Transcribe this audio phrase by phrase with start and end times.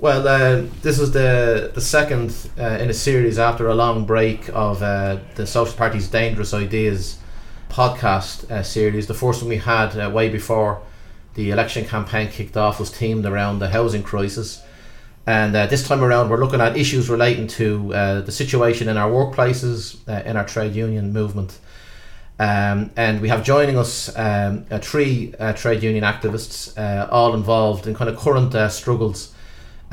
[0.00, 4.48] Well, uh, this is the the second uh, in a series after a long break
[4.48, 7.20] of uh, the Social Party's Dangerous Ideas
[7.68, 9.06] podcast uh, series.
[9.06, 10.82] The first one we had uh, way before
[11.34, 14.64] the election campaign kicked off was themed around the housing crisis.
[15.28, 17.88] And uh, this time around, we're looking at issues relating to
[18.26, 21.58] the situation in our workplaces, in our trade union movement.
[22.38, 26.74] Um, and we have joining us um, three trade union activists,
[27.10, 29.33] all involved in kind of current struggles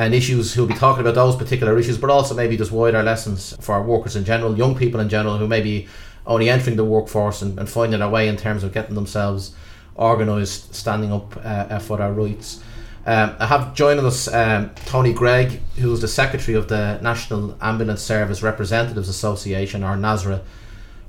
[0.01, 3.55] and issues who'll be talking about those particular issues, but also maybe just wider lessons
[3.59, 5.87] for workers in general, young people in general who may be
[6.25, 9.53] only entering the workforce and, and finding their way in terms of getting themselves
[9.95, 12.63] organised, standing up uh, for their rights.
[13.05, 17.55] Um, I have joining us um, Tony Gregg, who is the secretary of the National
[17.61, 20.41] Ambulance Service Representatives Association, or NASRA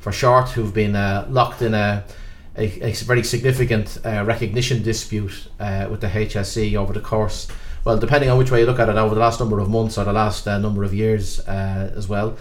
[0.01, 2.05] for short, who've been uh, locked in a,
[2.59, 7.49] a, a very significant uh, recognition dispute uh, with the HSE over the course
[7.85, 9.99] well, depending on which way you look at it, over the last number of months
[9.99, 12.37] or the last uh, number of years uh, as well.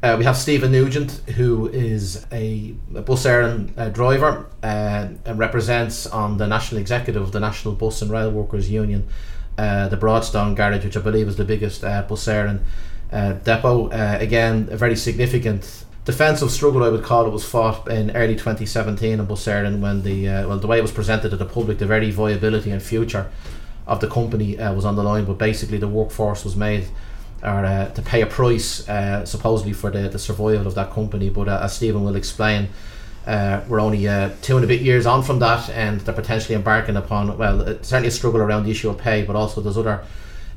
[0.00, 5.38] Uh, we have Stephen Nugent, who is a, a bus Éireann uh, driver uh, and
[5.38, 9.08] represents on the national executive of the National Bus and Rail Workers Union,
[9.56, 12.60] uh, the Broadstone Garage, which I believe is the biggest uh, bus Éireann
[13.42, 13.88] depot.
[13.90, 19.18] again, a very significant defensive struggle, I would call it, was fought in early 2017
[19.18, 21.86] in Bus Éireann when the well the way it was presented to the public, the
[21.86, 23.32] very viability and future
[23.88, 26.86] of the company uh, was on the line, but basically the workforce was made
[27.42, 31.30] or uh, to pay a price uh, supposedly for the, the survival of that company.
[31.30, 32.68] But uh, as Stephen will explain,
[33.26, 36.54] uh, we're only uh, two and a bit years on from that, and they're potentially
[36.54, 40.04] embarking upon well, certainly a struggle around the issue of pay, but also there's other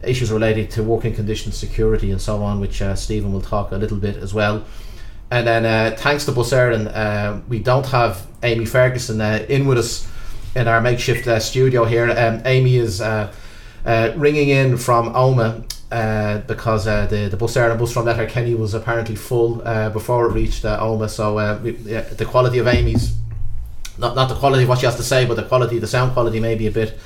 [0.03, 3.97] issues related to working conditions, security, and so on, which Stephen will talk a little
[3.97, 4.65] bit as well.
[5.29, 10.10] And then, thanks to Bus Éireann, we don't have Amy Ferguson in with us
[10.55, 12.09] in our makeshift uh, studio here.
[12.09, 13.33] Um, Amy is uh,
[13.85, 18.55] uh, ringing in from Omagh uh, because uh, the the bus Éireann bus from Letterkenny
[18.55, 21.09] was apparently full uh, before it reached Omagh.
[21.09, 23.15] So we, yeah, the quality of Amy's
[23.97, 26.13] not not the quality of what she has to say, but the quality, the sound
[26.13, 26.97] quality, may be a bit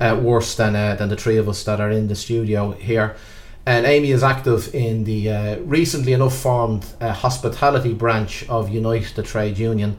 [0.00, 3.16] worse than than the three of us that are in the studio here.
[3.66, 9.58] And Amy is active in the recently enough formed hospitality branch of Unite the Trade
[9.58, 9.96] Union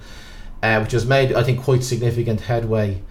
[0.64, 3.02] uh, which has made, I think, quite significant headway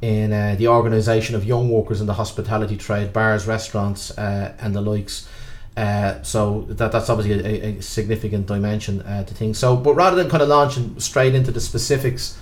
[0.00, 4.74] in uh, the organisation of young workers in the hospitality trade, bars, restaurants, uh, and
[4.74, 5.28] the likes.
[5.76, 9.58] Uh, so that that's obviously a, a significant dimension uh, to things.
[9.58, 12.38] So, but rather than kind of launching straight into the specifics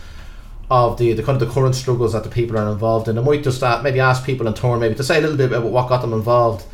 [0.70, 3.22] of the, the kind of the current struggles that the people are involved in, I
[3.22, 5.70] might just uh, maybe ask people in turn maybe to say a little bit about
[5.70, 6.64] what got them involved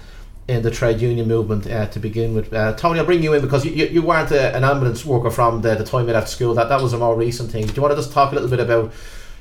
[0.46, 2.52] in the trade union movement uh, to begin with.
[2.52, 5.30] Uh, Tony, I'll bring you in because you, you, you weren't a, an ambulance worker
[5.30, 6.54] from the, the time you left school.
[6.54, 7.66] That that was a more recent thing.
[7.66, 8.92] Do you want to just talk a little bit about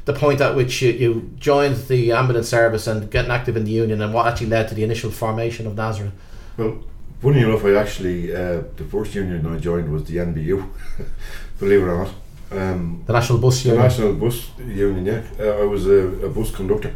[0.05, 3.71] the point at which you, you joined the ambulance service and getting active in the
[3.71, 6.11] union and what actually led to the initial formation of NASRA?
[6.57, 6.83] Well,
[7.21, 10.69] funny enough, I actually, uh, the first union I joined was the NBU,
[11.59, 12.13] believe it or not.
[12.51, 13.81] Um, the National Bus Union?
[13.81, 15.23] The National Bus Union, yeah.
[15.39, 16.93] Uh, I was a, a bus conductor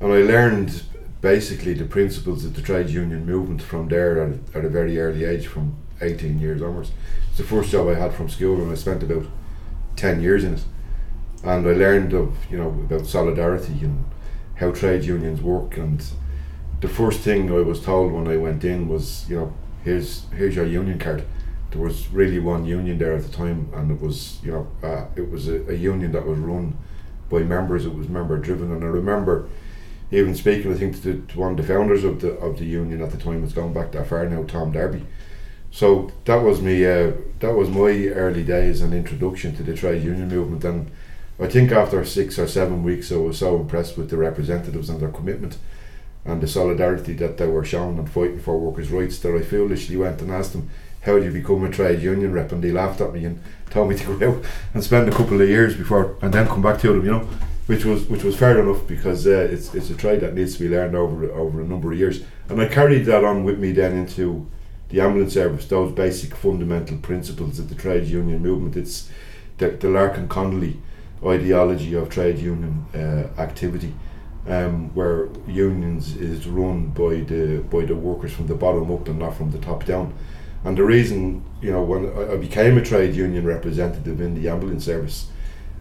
[0.00, 0.82] and I learned
[1.22, 5.24] basically the principles of the trade union movement from there at, at a very early
[5.24, 6.90] age, from 18 years onwards.
[7.28, 9.26] It's the first job I had from school, and I spent about
[9.96, 10.64] 10 years in it.
[11.44, 14.04] And I learned of you know about solidarity and
[14.56, 15.76] how trade unions work.
[15.76, 16.04] And
[16.80, 19.52] the first thing I was told when I went in was, you know,
[19.84, 21.24] here's here's your union card.
[21.70, 25.06] There was really one union there at the time, and it was you know uh,
[25.16, 26.76] it was a, a union that was run
[27.28, 27.86] by members.
[27.86, 29.48] It was member driven, and I remember
[30.12, 33.00] even speaking, I think to, to, one of the founders of the of the union
[33.00, 35.06] at the time, it's back that far now, Tom Darby.
[35.70, 36.84] So that was me.
[36.84, 40.64] Uh, that was my early days and introduction to the trade union movement.
[40.64, 40.90] And
[41.40, 45.00] I think after six or seven weeks, I was so impressed with the representatives and
[45.00, 45.56] their commitment
[46.26, 49.96] and the solidarity that they were showing and fighting for workers' rights that I foolishly
[49.96, 50.68] went and asked them,
[51.00, 53.40] "How do you become a trade union rep?" And they laughed at me and
[53.70, 56.60] told me to go out and spend a couple of years before and then come
[56.60, 57.02] back to them.
[57.02, 57.28] You know
[57.72, 60.64] which was which was fair enough because uh, it's it's a trade that needs to
[60.64, 63.72] be learned over over a number of years, and I carried that on with me
[63.72, 64.46] then into
[64.90, 65.64] the ambulance service.
[65.66, 68.76] Those basic fundamental principles of the trade union movement.
[68.76, 69.10] It's
[69.56, 70.76] the, the Larkin Connolly
[71.24, 73.94] ideology of trade union uh, activity,
[74.46, 79.18] um, where unions is run by the by the workers from the bottom up and
[79.18, 80.12] not from the top down.
[80.64, 84.84] And the reason, you know, when I became a trade union representative in the ambulance
[84.84, 85.31] service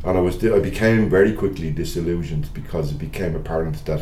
[0.03, 4.01] and I was I became very quickly disillusioned because it became apparent that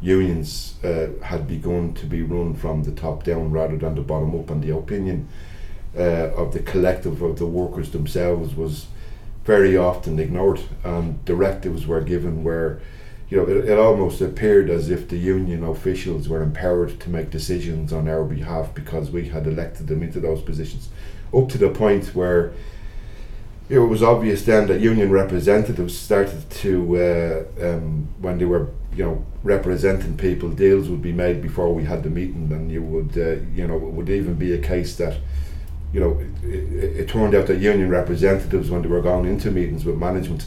[0.00, 4.38] unions uh, had begun to be run from the top down rather than the bottom
[4.38, 5.28] up, and the opinion
[5.96, 8.86] uh, of the collective of the workers themselves was
[9.44, 12.80] very often ignored, and directives were given where
[13.28, 17.30] you know, it, it almost appeared as if the union officials were empowered to make
[17.30, 20.88] decisions on our behalf because we had elected them into those positions,
[21.32, 22.52] up to the point where
[23.68, 29.04] it was obvious then that union representatives started to, uh, um, when they were, you
[29.04, 33.16] know, representing people, deals would be made before we had the meeting, and you would,
[33.16, 35.16] uh, you know, it would even be a case that,
[35.92, 39.50] you know, it, it, it turned out that union representatives, when they were going into
[39.50, 40.46] meetings with management,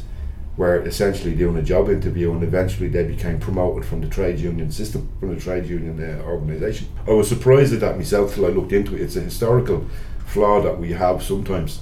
[0.56, 4.72] were essentially doing a job interview, and eventually they became promoted from the trade union
[4.72, 6.88] system, from the trade union uh, organisation.
[7.08, 9.02] I was surprised at that myself till I looked into it.
[9.02, 9.86] It's a historical
[10.26, 11.82] flaw that we have sometimes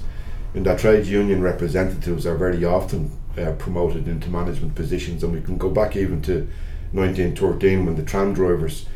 [0.56, 5.42] in that trade union representatives are very often uh, promoted into management positions, and we
[5.42, 6.48] can go back even to
[6.92, 8.86] 1913 when the tram drivers,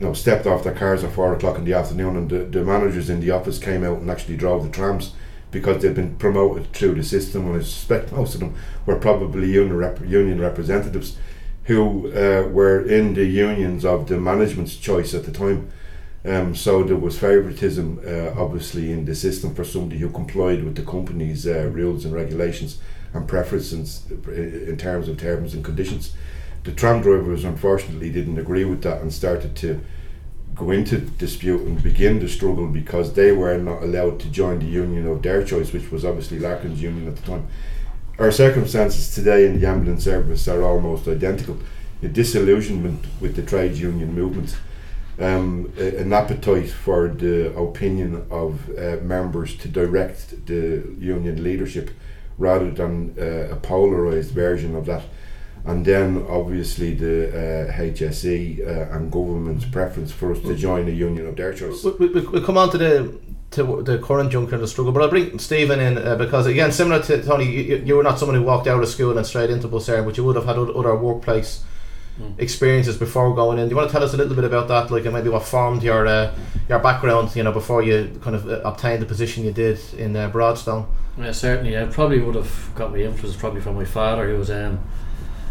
[0.00, 2.64] you know, stepped off their cars at four o'clock in the afternoon, and the, the
[2.64, 5.12] managers in the office came out and actually drove the trams
[5.52, 7.46] because they'd been promoted through the system.
[7.46, 11.16] And I suspect most of them were probably union rep- union representatives
[11.64, 15.70] who uh, were in the unions of the management's choice at the time.
[16.24, 20.76] Um, so there was favouritism, uh, obviously, in the system for somebody who complied with
[20.76, 22.78] the company's uh, rules and regulations
[23.14, 26.14] and preferences in terms of terms and conditions.
[26.64, 29.80] The tram drivers, unfortunately, didn't agree with that and started to
[30.54, 34.66] go into dispute and begin the struggle because they were not allowed to join the
[34.66, 37.46] union of their choice, which was obviously Larkin's union at the time.
[38.18, 41.56] Our circumstances today in the ambulance service are almost identical.
[42.02, 44.58] The disillusionment with the trade union movement
[45.20, 51.90] um, an appetite for the opinion of uh, members to direct the union leadership
[52.38, 55.02] rather than uh, a polarized version of that.
[55.64, 60.92] And then obviously the uh, HSE uh, and government's preference for us to join a
[60.92, 61.84] union of their choice.
[61.84, 63.20] We, we, we come on to the
[63.50, 66.70] to the current juncture of the struggle, but I'll bring Stephen in uh, because again,
[66.70, 69.50] similar to Tony, you, you were not someone who walked out of school and straight
[69.50, 71.64] into Bus Éireann, but you would have had other workplace
[72.20, 72.38] mm.
[72.38, 73.66] experiences before going in.
[73.66, 75.82] Do you want to tell us a little bit about that, like maybe what formed
[75.82, 76.34] your uh,
[76.68, 80.14] your background, you know, before you kind of uh, obtained the position you did in
[80.16, 80.86] uh, Broadstone?
[81.18, 81.76] Yeah, certainly.
[81.76, 84.80] I probably would have got my influence probably from my father, who was um,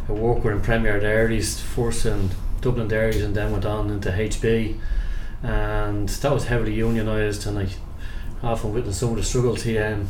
[0.08, 2.30] a worker in Premier Dairies, first in
[2.62, 4.80] Dublin Dairies, and then went on into HB,
[5.44, 7.68] and that was heavily unionised, and I
[8.42, 10.08] often witnessed some of the struggles he um,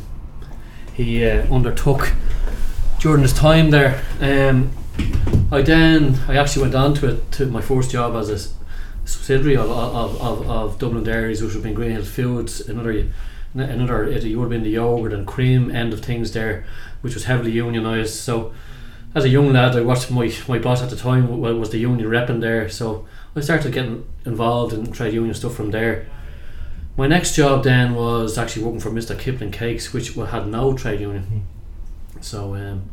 [0.94, 2.12] he uh, undertook
[2.98, 4.02] during his time there.
[4.20, 4.70] Um,
[5.52, 8.38] I then I actually went on to it to my first job as a
[9.04, 13.06] subsidiary of, of, of, of Dublin Dairies, which would have been Greenhill Foods, another
[13.54, 16.64] another it would have been the yogurt and cream end of things there,
[17.00, 18.14] which was heavily unionised.
[18.14, 18.52] So
[19.14, 22.08] as a young lad, I watched my my boss at the time was the union
[22.08, 26.06] rep in there, so I started getting involved in trade union stuff from there.
[26.96, 29.18] My next job then was actually working for Mr.
[29.18, 31.22] Kipling Cakes, which had no trade union.
[31.22, 32.20] Hmm.
[32.20, 32.90] So um,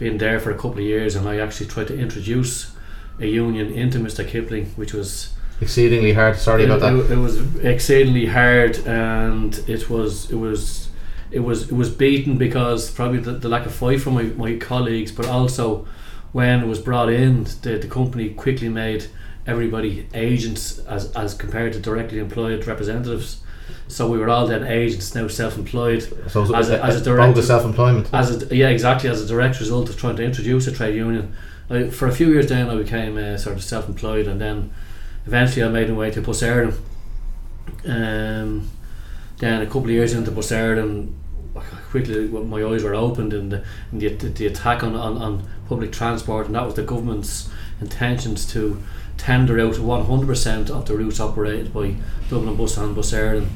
[0.00, 2.72] been there for a couple of years, and I actually tried to introduce
[3.20, 4.26] a union into Mr.
[4.26, 6.36] Kipling, which was exceedingly hard.
[6.36, 6.94] Sorry it, about that.
[6.94, 10.88] It, it, was exceedingly hard, and it was it was
[11.30, 14.56] it was it was beaten because probably the, the lack of fight from my, my
[14.56, 15.86] colleagues, but also
[16.32, 19.06] when it was brought in, the, the company quickly made
[19.46, 23.42] everybody agents as as compared to directly employed representatives.
[23.88, 26.30] So we were all then agents, now self-employed.
[26.30, 28.10] So as a, as a direct self-employment.
[28.12, 29.10] As a, yeah, exactly.
[29.10, 31.34] As a direct result of trying to introduce a trade union,
[31.68, 34.72] I, for a few years then I became uh, sort of self-employed, and then
[35.26, 36.74] eventually I made my way to Bus Éireann.
[37.84, 38.68] Um,
[39.38, 41.12] then a couple of years into Bus Éireann,
[41.90, 45.92] quickly my eyes were opened and the, in the, the attack on, on, on public
[45.92, 47.48] transport, and that was the government's
[47.80, 48.82] intentions to
[49.20, 51.94] tender out 100% of the routes operated by
[52.28, 53.48] Dublin Bus and Bus Éireann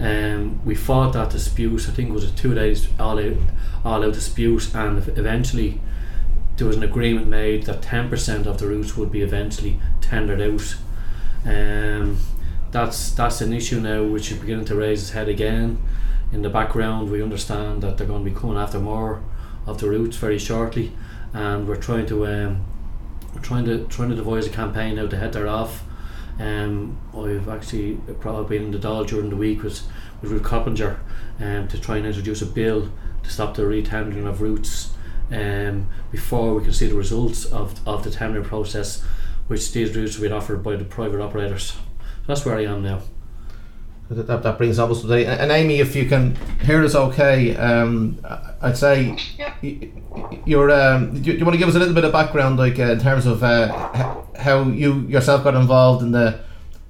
[0.00, 1.88] um, we fought that dispute.
[1.88, 3.36] I think it was a two days all out,
[3.84, 5.80] all out dispute, and eventually
[6.56, 10.40] there was an agreement made that ten percent of the routes would be eventually tendered
[10.40, 10.76] out.
[11.44, 12.18] Um,
[12.72, 15.80] that's that's an issue now which is beginning to raise its head again.
[16.32, 19.22] In the background, we understand that they're going to be coming after more
[19.66, 20.90] of the routes very shortly,
[21.32, 22.64] and we're trying to um,
[23.34, 25.84] we're trying to trying to devise a campaign now to head there off
[26.38, 29.82] um, I've actually probably been in the Dáil during the week with,
[30.20, 30.98] with Ruth Coppinger
[31.40, 32.90] um, to try and introduce a bill
[33.22, 34.94] to stop the retendering of routes
[35.30, 39.02] um, before we can see the results of, of the tendering process,
[39.46, 41.72] which these routes will be offered by the private operators.
[41.72, 41.78] So
[42.26, 43.02] that's where I am now.
[44.10, 45.24] That, that, brings us today.
[45.24, 48.20] And, and, Amy, if you can hear us okay, um,
[48.60, 49.54] I'd say yeah.
[50.44, 50.70] you're.
[50.70, 52.92] Um, do, you, you want to give us a little bit of background, like uh,
[52.92, 56.38] in terms of uh, how you yourself got involved in the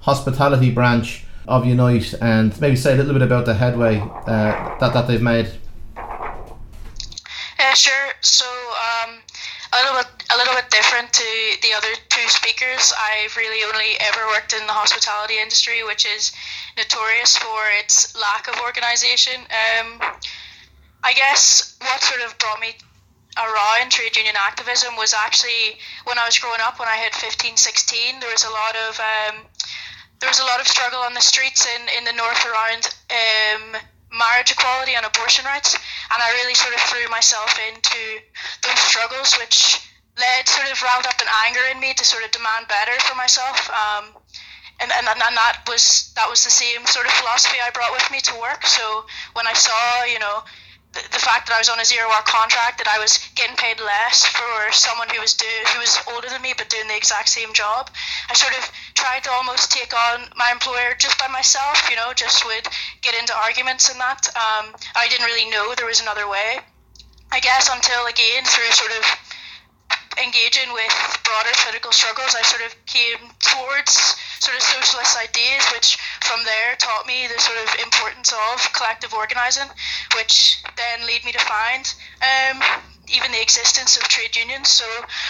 [0.00, 4.92] hospitality branch of Unite, and maybe say a little bit about the headway uh, that
[4.92, 5.52] that they've made.
[7.60, 8.12] Yeah, sure.
[8.22, 9.20] So um,
[9.72, 11.28] a little bit a little bit different to
[11.62, 12.92] the other two speakers.
[12.96, 16.32] I've really only ever worked in the hospitality industry, which is
[16.76, 19.40] notorious for its lack of organisation.
[19.52, 20.00] Um,
[21.02, 22.74] I guess what sort of brought me
[23.36, 27.56] around trade union activism was actually when I was growing up, when I hit 15,
[27.56, 29.36] 16, there was a lot of um,
[30.20, 33.76] there was a lot of struggle on the streets in, in the north around um,
[34.16, 38.22] marriage equality and abortion rights, and I really sort of threw myself into
[38.62, 39.82] those struggles, which
[40.18, 43.16] led sort of riled up an anger in me to sort of demand better for
[43.16, 43.70] myself.
[43.70, 44.14] Um,
[44.80, 48.10] and, and, and that was that was the same sort of philosophy I brought with
[48.10, 48.66] me to work.
[48.66, 50.42] So when I saw, you know,
[50.94, 53.80] the, fact that I was on a zero hour contract, that I was getting paid
[53.80, 57.28] less for someone who was do, who was older than me but doing the exact
[57.28, 57.90] same job.
[58.30, 58.62] I sort of
[58.94, 62.66] tried to almost take on my employer just by myself, you know, just would
[63.02, 64.26] get into arguments and that.
[64.34, 66.58] Um, I didn't really know there was another way.
[67.32, 69.02] I guess until again through sort of
[70.22, 70.94] engaging with
[71.24, 76.76] broader political struggles, I sort of came towards sort of socialist ideas, which from there
[76.76, 79.68] taught me the sort of importance of collective organising,
[80.16, 81.84] which then lead me to find
[82.20, 82.62] um,
[83.08, 84.68] even the existence of trade unions.
[84.68, 84.84] So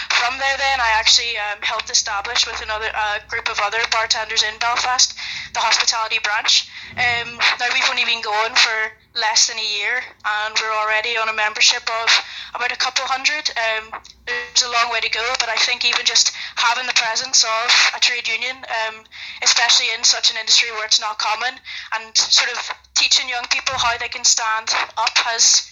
[0.09, 4.43] from there, then I actually um, helped establish with another uh, group of other bartenders
[4.43, 5.15] in Belfast
[5.53, 6.67] the hospitality branch.
[6.91, 10.03] Um, now we've only been going for less than a year,
[10.43, 12.09] and we're already on a membership of
[12.53, 13.49] about a couple hundred.
[13.55, 17.43] Um, there's a long way to go, but I think even just having the presence
[17.43, 19.03] of a trade union, um,
[19.41, 21.55] especially in such an industry where it's not common,
[21.95, 22.59] and sort of
[22.95, 25.71] teaching young people how they can stand up has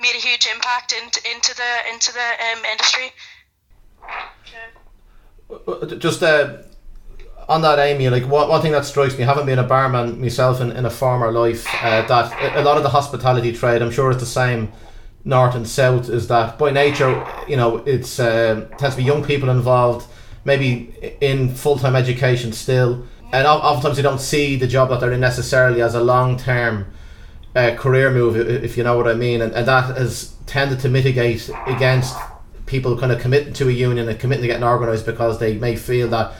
[0.00, 3.10] made a huge impact into into the into the um, industry.
[4.52, 5.98] Yeah.
[5.98, 6.62] Just uh,
[7.50, 10.60] on that, Amy, like one, one thing that strikes me, having been a barman myself
[10.60, 14.12] in, in a former life, uh, that a lot of the hospitality trade, I'm sure
[14.12, 14.70] it's the same
[15.24, 19.24] north and south, is that by nature, you know, it's uh, tends to be young
[19.24, 20.06] people involved,
[20.44, 25.12] maybe in full time education still, and oftentimes they don't see the job that they're
[25.12, 26.86] in necessarily as a long term
[27.56, 30.88] uh, career move, if you know what I mean, and, and that has tended to
[30.88, 32.16] mitigate against
[32.66, 35.74] people kind of committing to a union and committing to getting organised because they may
[35.74, 36.32] feel that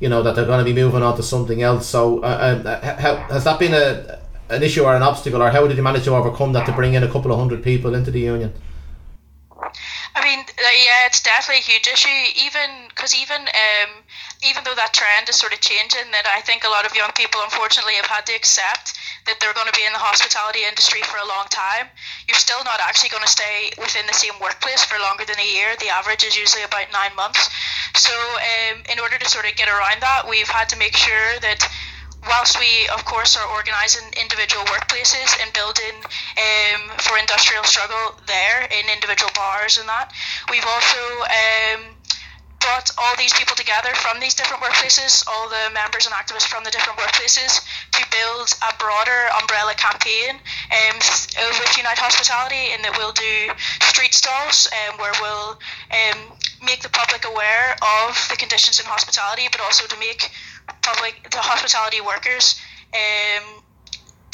[0.00, 1.86] you know that they're going to be moving on to something else.
[1.86, 5.66] So, uh, uh, how, has that been a an issue or an obstacle, or how
[5.66, 8.10] did you manage to overcome that to bring in a couple of hundred people into
[8.10, 8.52] the union?
[10.14, 12.08] I mean, uh, yeah, it's definitely a huge issue.
[12.36, 14.02] Even because even um,
[14.44, 17.12] even though that trend is sort of changing, that I think a lot of young
[17.16, 21.02] people unfortunately have had to accept that they're going to be in the hospitality industry
[21.02, 21.90] for a long time,
[22.30, 25.48] you're still not actually going to stay within the same workplace for longer than a
[25.50, 25.74] year.
[25.82, 27.50] The average is usually about nine months.
[27.98, 31.40] So, um, in order to sort of get around that, we've had to make sure
[31.42, 31.58] that
[32.28, 35.96] whilst we, of course, are organising individual workplaces and building
[36.38, 40.12] um, for industrial struggle there in individual bars and that,
[40.50, 41.95] we've also um,
[43.16, 46.98] these people together from these different workplaces, all the members and activists from the different
[46.98, 47.60] workplaces,
[47.92, 50.96] to build a broader umbrella campaign um,
[51.60, 53.50] with Unite Hospitality, in that we'll do
[53.88, 55.58] street stalls um, where we'll
[55.92, 56.18] um,
[56.62, 60.30] make the public aware of the conditions in hospitality, but also to make
[60.82, 62.60] public the hospitality workers
[62.94, 63.62] um,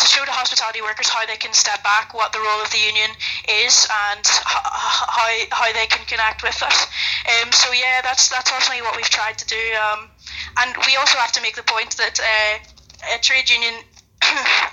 [0.02, 2.82] to show the hospitality workers how they can step back, what the role of the
[2.82, 3.10] union
[3.48, 6.86] is, and how how they can connect with us.
[7.30, 9.62] Um, so yeah, that's that's ultimately what we've tried to do.
[9.78, 10.10] Um,
[10.58, 13.74] and we also have to make the point that uh, a trade union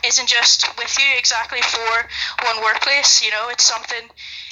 [0.05, 2.07] isn't just with you exactly for
[2.45, 3.23] one workplace.
[3.23, 4.09] You know, it's something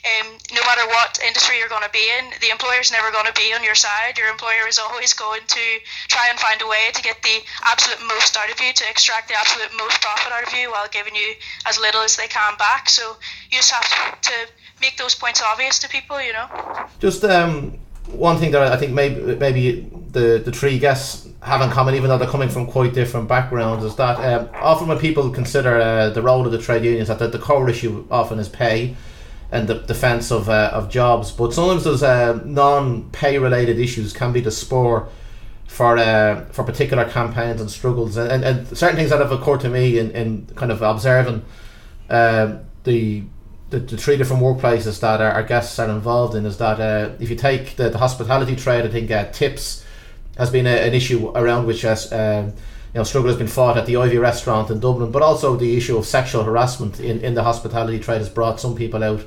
[0.07, 3.25] um, no matter what industry you're going to be in, the employer is never going
[3.25, 4.17] to be on your side.
[4.17, 5.65] Your employer is always going to
[6.07, 9.27] try and find a way to get the absolute most out of you, to extract
[9.27, 11.33] the absolute most profit out of you while giving you
[11.65, 12.89] as little as they can back.
[12.89, 13.17] So
[13.49, 14.33] you just have to
[14.81, 16.47] make those points obvious to people, you know.
[16.99, 21.69] Just um, one thing that I think maybe maybe the the three guests have in
[21.69, 25.29] common, even though they're coming from quite different backgrounds, is that um, often when people
[25.29, 28.49] consider uh, the role of the trade unions, that the, the core issue often is
[28.49, 28.95] pay
[29.51, 31.31] and the defence of uh, of jobs.
[31.31, 35.07] But sometimes those uh, non-pay related issues can be the spur
[35.67, 39.61] for uh, for particular campaigns and struggles, and, and, and, certain things that have occurred
[39.61, 41.45] to me in, in kind of observing
[42.09, 43.23] uh, the,
[43.69, 47.13] the, the three different workplaces that our, our guests are involved in is that uh,
[47.19, 49.85] if you take the, the hospitality trade, I think uh, tips
[50.37, 52.11] has been a, an issue around which has.
[52.11, 52.53] Um,
[52.93, 55.75] you know, struggle has been fought at the Ivy restaurant in Dublin, but also the
[55.75, 59.23] issue of sexual harassment in, in the hospitality trade has brought some people out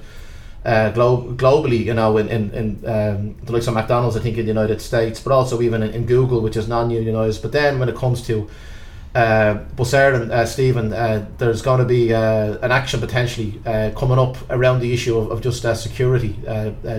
[0.65, 4.39] uh, glo- globally, you know, in, in, in um, the likes of McDonald's, I think,
[4.39, 7.43] in the United States, but also even in, in Google, which is non unionised.
[7.43, 8.49] But then when it comes to
[9.15, 14.19] uh, and uh, Stephen, uh, there's going to be uh, an action potentially uh, coming
[14.19, 16.37] up around the issue of, of just uh, security,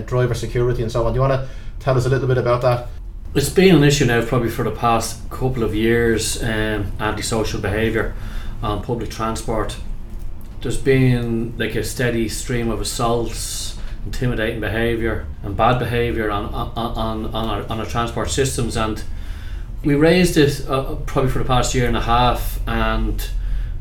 [0.06, 1.12] driver security, and so on.
[1.12, 1.48] Do you want to
[1.80, 2.88] tell us a little bit about that?
[3.34, 6.42] It's been an issue now probably for the past couple of years.
[6.42, 8.14] Um, antisocial behaviour
[8.62, 9.78] on public transport.
[10.60, 16.72] There's been like a steady stream of assaults, intimidating behaviour, and bad behaviour on on,
[16.76, 18.76] on, on, our, on our transport systems.
[18.76, 19.02] And
[19.82, 23.30] we raised it uh, probably for the past year and a half, and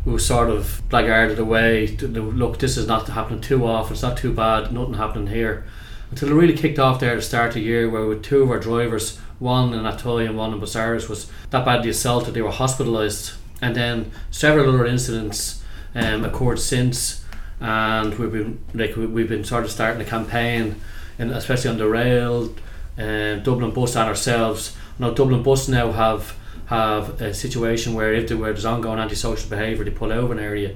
[0.06, 1.94] we were sort of blackguarded away.
[1.98, 3.96] To, look, this is not happening too often.
[3.96, 4.72] It's not too bad.
[4.72, 5.66] Nothing happening here.
[6.10, 8.44] Until it really kicked off there at the start of the year, where with two
[8.44, 12.34] of our drivers, one in Athy and one in Busáras, was that badly assaulted.
[12.34, 15.64] They were hospitalised, and then several other incidents
[15.96, 17.26] um, occurred since.
[17.60, 20.76] And we've been like we've been sort of starting a campaign,
[21.20, 22.56] and especially on the rail,
[22.98, 24.76] uh, Dublin Bus and ourselves.
[25.00, 26.36] Now Dublin Bus now have
[26.68, 30.40] have a situation where if there were there's ongoing antisocial behaviour, they pull over an
[30.40, 30.76] area.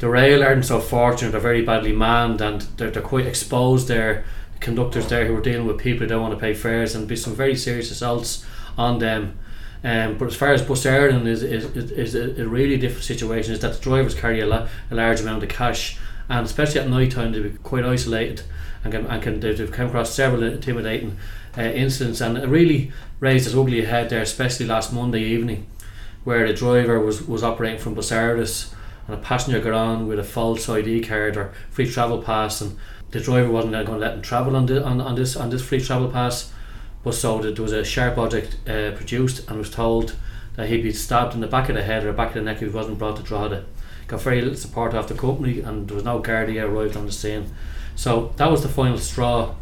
[0.00, 3.88] The rail aren't so fortunate; they're very badly manned and they're, they're quite exposed.
[3.88, 4.24] There,
[4.62, 7.16] conductors there who are dealing with people who don't want to pay fares, and be
[7.16, 8.46] some very serious assaults
[8.78, 9.38] on them.
[9.84, 13.60] Um, but as far as Bus Éireann is, is, is, a, really different situation is
[13.60, 17.10] that the drivers carry a, la- a large amount of cash and especially at night
[17.10, 18.42] time they'll be quite isolated
[18.84, 21.18] and can, and can they've come across several intimidating
[21.58, 25.66] uh, incidents and it really raised its ugly head there, especially last Monday evening,
[26.22, 28.72] where the driver was, was operating from Busáras
[29.06, 32.76] and a passenger got on with a false ID card or free travel pass, and
[33.12, 35.62] the driver wasn't going to let him travel on, the, on, on this on this
[35.62, 36.52] free travel pass.
[37.04, 40.16] But so there was a sharp object uh, produced and was told
[40.56, 42.42] that he'd be stabbed in the back of the head or the back of the
[42.42, 43.64] neck if he wasn't brought to Drogheda.
[44.06, 47.12] Got very little support off the company, and there was no Gardaí arrived on the
[47.12, 47.52] scene.
[47.96, 49.54] So that was the final straw,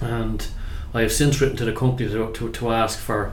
[0.00, 0.46] and
[0.94, 3.32] I have since written to the company to, to, to ask for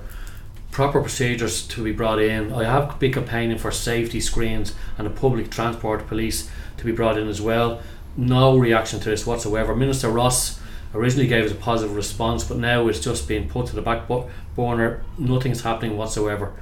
[0.71, 2.53] proper procedures to be brought in.
[2.53, 7.17] I have been campaigning for safety screens and a public transport police to be brought
[7.17, 7.81] in as well.
[8.17, 9.75] No reaction to this whatsoever.
[9.75, 10.59] Minister Ross
[10.93, 14.09] originally gave us a positive response, but now it's just being put to the back
[14.55, 15.03] burner.
[15.17, 16.53] Nothing's happening whatsoever.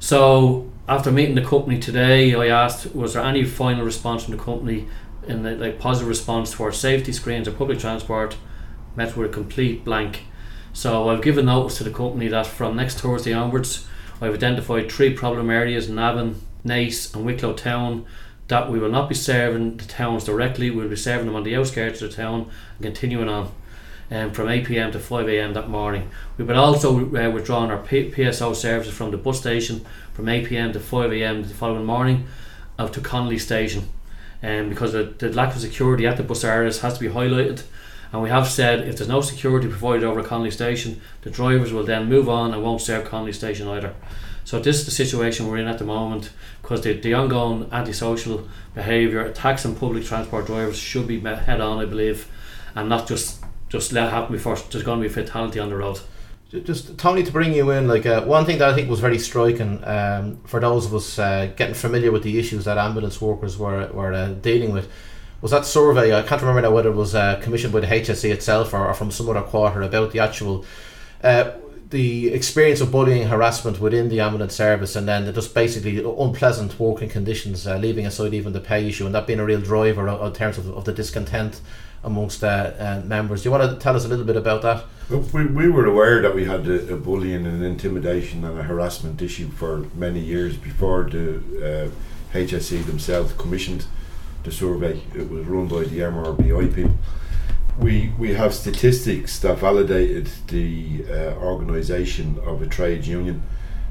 [0.00, 4.42] So after meeting the company today, I asked, was there any final response from the
[4.42, 4.88] company
[5.26, 8.36] in the like positive response to our safety screens or public transport?
[8.94, 10.24] Met with a complete blank.
[10.72, 13.86] So I've given notice to the company that from next Thursday onwards,
[14.20, 18.06] I've identified three problem areas: in Navan, Naas, and Wicklow Town.
[18.48, 20.70] That we will not be serving the towns directly.
[20.70, 23.52] We'll be serving them on the outskirts of the town and continuing on.
[24.08, 26.08] Um, from 8 pm to 5 am that morning.
[26.38, 30.72] We've been also uh, our P- PSO services from the bus station from 8 pm
[30.74, 32.28] to 5 am the following morning
[32.78, 33.88] out to Connolly Station.
[34.44, 37.64] Um, because the, the lack of security at the bus areas has to be highlighted
[38.12, 41.84] and we have said if there's no security provided over Connolly Station, the drivers will
[41.84, 43.94] then move on and won't serve Connolly Station either.
[44.46, 46.30] So this is the situation we're in at the moment
[46.62, 51.60] because the, the ongoing antisocial behaviour, attacks on public transport drivers should be met head
[51.60, 52.28] on, I believe,
[52.76, 55.76] and not just just let happen before there's going to be a fatality on the
[55.76, 55.98] road.
[56.62, 59.18] Just Tony, to bring you in, like uh, one thing that I think was very
[59.18, 63.58] striking um, for those of us uh, getting familiar with the issues that ambulance workers
[63.58, 64.88] were were uh, dealing with
[65.40, 66.16] was that survey?
[66.16, 68.94] I can't remember now whether it was uh, commissioned by the HSE itself or, or,
[68.94, 70.64] from some other quarter about the actual.
[71.86, 76.78] Uh, the experience of bullying harassment within the ambulance service and then just basically unpleasant
[76.80, 80.08] working conditions uh, leaving aside even the pay issue and that being a real driver
[80.08, 81.60] in terms of, of the discontent
[82.04, 83.42] amongst uh, uh, members.
[83.42, 84.84] Do you want to tell us a little bit about that?
[85.32, 89.22] We, we were aware that we had a, a bullying and intimidation and a harassment
[89.22, 91.36] issue for many years before the
[91.86, 93.86] uh, HSE themselves commissioned
[94.44, 95.00] the survey.
[95.14, 96.96] It was run by the MRBI people.
[97.78, 103.42] We we have statistics that validated the uh, organisation of a trade union,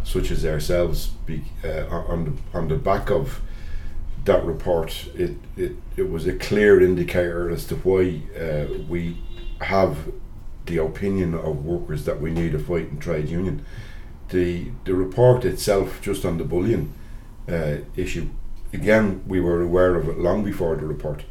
[0.03, 3.41] such as ourselves, be, uh, on the on the back of
[4.23, 5.07] that report.
[5.15, 9.17] It, it it was a clear indicator as to why uh, we
[9.61, 10.11] have
[10.65, 13.63] the opinion of workers that we need a fighting trade union.
[14.29, 16.91] The the report itself, just on the bullying
[17.47, 18.29] uh, issue,
[18.73, 21.23] again, we were aware of it long before the report.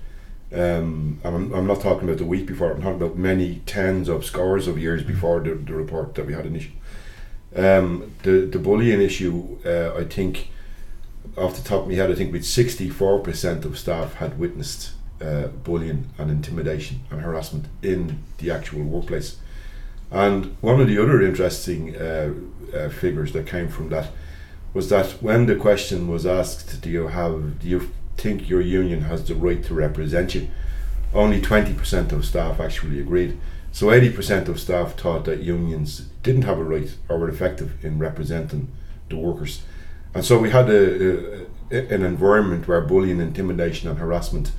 [0.55, 4.25] Um, I'm, I'm not talking about the week before, I'm talking about many tens of
[4.25, 6.71] scores of years before the, the report that we had an issue.
[7.57, 10.51] Um, the, the bullying issue, uh, I think,
[11.37, 15.49] off the top of my head, I think with 64% of staff had witnessed uh,
[15.49, 19.39] bullying and intimidation and harassment in the actual workplace.
[20.11, 22.33] And one of the other interesting uh,
[22.73, 24.11] uh figures that came from that
[24.73, 27.91] was that when the question was asked, do you have, do you
[28.25, 30.49] think your union has the right to represent you?
[31.13, 33.39] Only 20% of staff actually agreed.
[33.71, 37.99] So 80% of staff thought that unions didn't have a right or were effective in
[37.99, 38.69] representing
[39.11, 39.63] the workers.
[40.15, 44.53] And so we had a, a an environment where bullying, intimidation, and harassment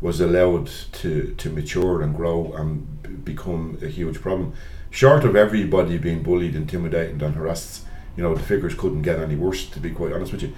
[0.00, 4.54] was allowed to, to mature and grow and become a huge problem.
[4.90, 7.84] Short of everybody being bullied, intimidated, and harassed,
[8.16, 10.52] you know, the figures couldn't get any worse, to be quite honest with you.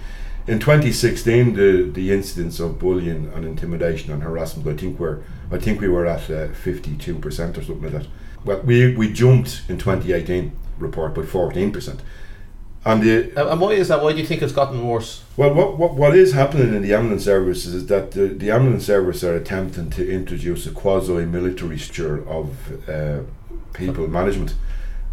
[0.47, 5.21] In 2016, the, the incidence of bullying and intimidation and harassment, I think we're,
[5.53, 7.23] I think we were at uh, 52%
[7.57, 8.07] or something like that.
[8.45, 12.01] Well, we, we jumped in 2018 report by 14%.
[12.85, 14.03] And the And why is that?
[14.03, 15.23] Why do you think it's gotten worse?
[15.37, 18.85] well, what, what, what is happening in the ambulance service is that the, the ambulance
[18.85, 23.21] service are attempting to introduce a quasi military structure of uh,
[23.73, 24.57] people management.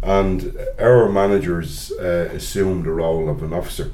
[0.02, 3.92] And our managers uh, assume the role of an officer.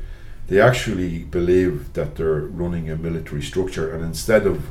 [0.49, 4.69] They actually believe that they're running a military structure, and instead of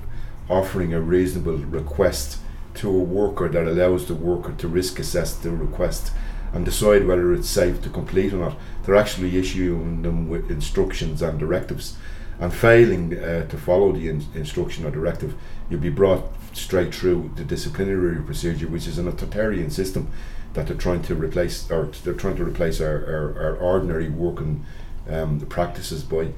[0.49, 2.39] offering a reasonable request
[2.75, 6.11] to a worker that allows the worker to risk assess the request
[6.53, 11.21] and decide whether it's safe to complete or not, they're actually issuing them with instructions
[11.21, 11.97] and directives.
[12.39, 15.35] And failing uh, to follow the in- instruction or directive,
[15.69, 20.09] you'll be brought straight through the disciplinary procedure, which is an authoritarian system
[20.53, 24.65] that they're trying to replace, or they're trying to replace our, our, our ordinary working
[25.09, 26.29] um, the practices by.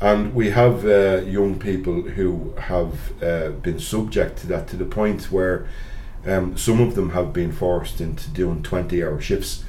[0.00, 4.84] And we have uh, young people who have uh, been subject to that to the
[4.84, 5.66] point where
[6.26, 9.64] um, some of them have been forced into doing 20 hour shifts.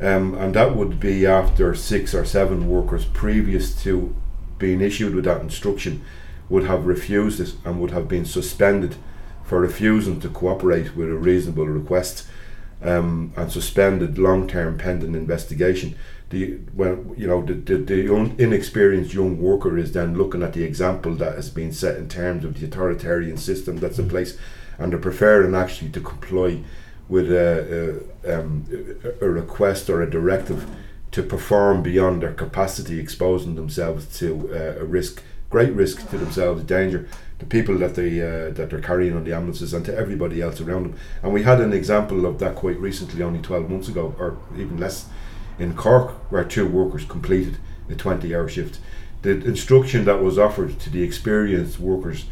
[0.00, 4.14] Um, and that would be after six or seven workers previous to
[4.58, 6.04] being issued with that instruction
[6.48, 8.96] would have refused it and would have been suspended
[9.44, 12.26] for refusing to cooperate with a reasonable request
[12.82, 15.94] um, and suspended long term pending investigation.
[16.32, 20.54] The when you know the, the, the un- inexperienced young worker is then looking at
[20.54, 24.38] the example that has been set in terms of the authoritarian system that's in place,
[24.78, 26.62] and they're preferring actually to comply
[27.08, 28.64] with a, a, um,
[29.20, 30.64] a request or a directive
[31.10, 36.64] to perform beyond their capacity, exposing themselves to uh, a risk, great risk to themselves,
[36.64, 37.06] danger,
[37.38, 40.62] the people that they uh, that they're carrying on the ambulances, and to everybody else
[40.62, 40.94] around them.
[41.22, 44.78] And we had an example of that quite recently, only twelve months ago, or even
[44.78, 45.04] less,
[45.58, 48.78] in Cork, where two workers completed a twenty-hour shift.
[49.22, 52.26] The instruction that was offered to the experienced workers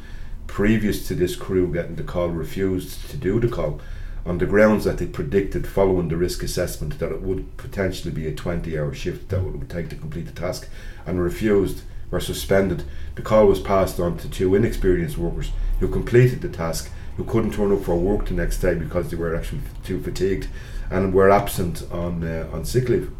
[0.46, 3.80] previous to this crew getting the call refused to do the call
[4.26, 8.26] on the grounds that they predicted following the risk assessment that it would potentially be
[8.26, 10.68] a 20 hour shift that it would take to complete the task
[11.06, 12.82] and refused were suspended.
[13.14, 17.54] The call was passed on to two inexperienced workers who completed the task, who couldn't
[17.54, 20.48] turn up for work the next day because they were actually too fatigued
[20.90, 23.10] and were absent on uh, on sick leave.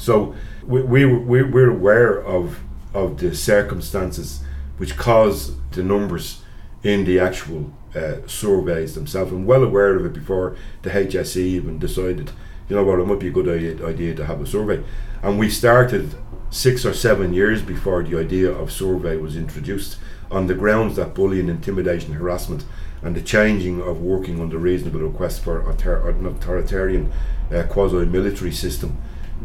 [0.00, 2.60] So we, we, we, we're aware of,
[2.94, 4.42] of the circumstances
[4.78, 6.42] which cause the numbers
[6.82, 9.30] in the actual uh, surveys themselves.
[9.30, 12.30] I'm well aware of it before the HSE even decided,
[12.68, 14.82] you know what, it might be a good idea, idea to have a survey.
[15.22, 16.14] And we started
[16.48, 19.98] six or seven years before the idea of survey was introduced
[20.30, 22.64] on the grounds that bullying, intimidation, harassment,
[23.02, 27.10] and the changing of working under reasonable request for author- an authoritarian
[27.52, 28.96] uh, quasi-military system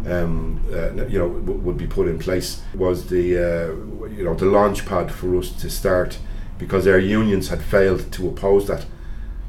[0.06, 4.36] um, uh, you know, w- would be put in place was the uh, you know
[4.36, 6.18] the launch pad for us to start
[6.58, 8.86] because our unions had failed to oppose that.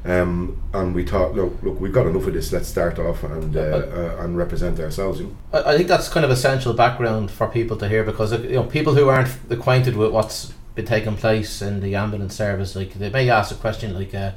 [0.05, 2.53] Um, and we thought, look, look, we've got enough of this.
[2.53, 5.19] Let's start off and uh, uh, and represent ourselves.
[5.19, 5.59] You know?
[5.59, 8.63] I I think that's kind of essential background for people to hear because you know
[8.63, 13.09] people who aren't acquainted with what's been taking place in the ambulance service, like they
[13.09, 14.31] may ask a question like, uh,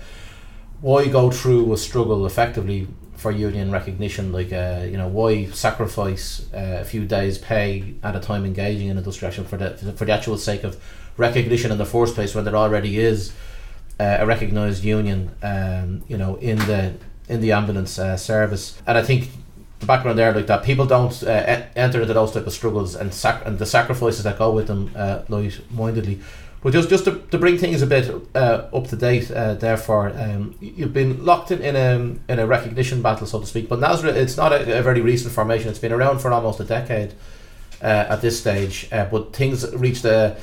[0.81, 4.33] "Why go through a struggle effectively for union recognition?
[4.33, 8.89] Like, uh, you know, why sacrifice uh, a few days' pay at a time engaging
[8.89, 10.83] in industrial action for the for the actual sake of
[11.17, 13.33] recognition in the first place when there already is
[14.01, 16.95] uh, a recognised union, um, you know, in the
[17.29, 19.29] in the ambulance uh, service, and I think
[19.87, 23.45] background there like that people don't uh, enter into those type of struggles and sac-
[23.47, 25.23] and the sacrifices that go with them uh,
[25.71, 26.21] mindedly.
[26.63, 30.13] But just just to, to bring things a bit uh, up to date, uh, therefore,
[30.15, 33.69] um, you've been locked in in a in a recognition battle, so to speak.
[33.69, 35.71] But NASRA, it's not a, a very recent formation.
[35.71, 37.15] It's been around for almost a decade
[37.81, 38.89] uh, at this stage.
[38.93, 40.37] Uh, but things reached a,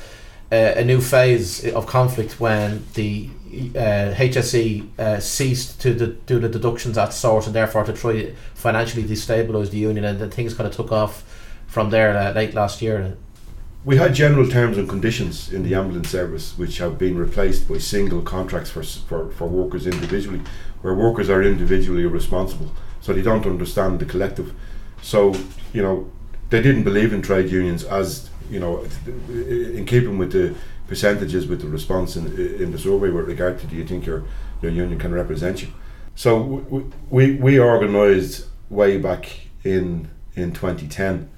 [0.50, 3.30] a a new phase of conflict when the
[3.74, 5.94] uh, HSE uh, ceased to
[6.26, 10.30] do the deductions at source and therefore to try financially destabilise the union, and then
[10.30, 11.24] things kind of took off
[11.66, 13.16] from there uh, late last year.
[13.84, 17.78] We had general terms and conditions in the ambulance service, which have been replaced by
[17.78, 20.42] single contracts for for, for workers individually,
[20.82, 24.52] where workers are individually responsible, so they don't understand the collective.
[25.00, 25.34] So
[25.72, 26.10] you know,
[26.50, 28.86] they didn't believe in trade unions as you know,
[29.28, 30.54] in keeping with the
[30.86, 34.24] percentages with the response in, in the survey with regard to do you think your
[34.62, 35.68] your union can represent you.
[36.14, 41.28] So we we organised way back in in 2010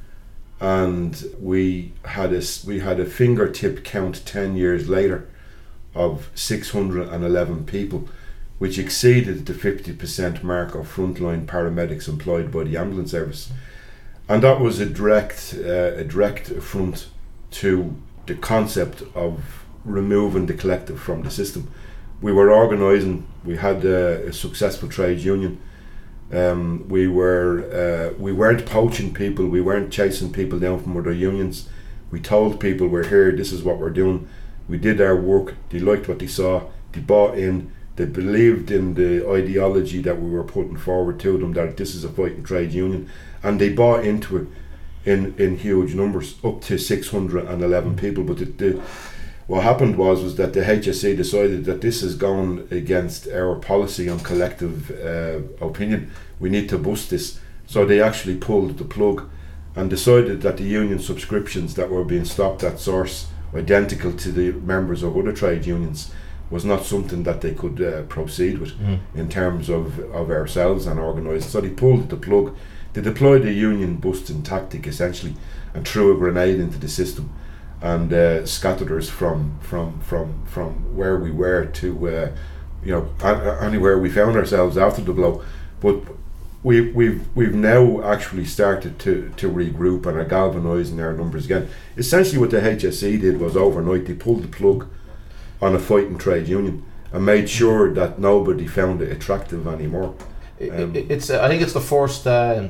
[0.61, 5.29] and we had a we had a fingertip count 10 years later
[5.95, 8.09] of 611 people,
[8.59, 13.51] which exceeded the 50% mark of frontline paramedics employed by the ambulance service.
[14.31, 17.09] And that was a direct, uh, a direct affront
[17.51, 21.69] to the concept of removing the collective from the system.
[22.23, 25.61] We were organising, we had a, a successful trade union.
[26.33, 31.13] Um, we were uh, we weren't poaching people, we weren't chasing people down from other
[31.13, 31.69] unions.
[32.13, 34.29] We told people we're here, this is what we're doing.
[34.69, 38.95] We did our work, they liked what they saw, they bought in, they believed in
[38.95, 42.73] the ideology that we were putting forward to them that this is a fighting trade
[42.73, 43.11] union
[43.43, 44.49] and they bought into it
[45.05, 48.25] in, in huge numbers, up to 611 people.
[48.25, 48.83] But the, the,
[49.47, 54.09] what happened was was that the HSE decided that this has gone against our policy
[54.09, 56.11] on collective uh, opinion.
[56.39, 57.41] We need to boost this.
[57.67, 59.29] So they actually pulled the plug
[59.75, 64.53] and decided that the union subscriptions that were being stopped at source, identical to the
[64.53, 66.11] members of other trade unions,
[66.51, 68.99] was not something that they could uh, proceed with mm.
[69.15, 71.49] in terms of, of ourselves and organising.
[71.49, 72.57] So they pulled the plug
[72.93, 75.35] they deployed a union busting tactic essentially
[75.75, 77.31] and threw a grenade into the system
[77.81, 82.31] and uh, scattered us from from from from where we were to uh,
[82.83, 85.43] you know anywhere we found ourselves after the blow.
[85.81, 86.03] But
[86.63, 91.69] we we've we've now actually started to to regroup and are galvanising our numbers again.
[91.97, 94.87] Essentially, what the HSE did was overnight they pulled the plug
[95.63, 100.15] on a fighting trade union and made sure that nobody found it attractive anymore.
[100.61, 102.69] Um, it, it's uh, I think it's the first uh,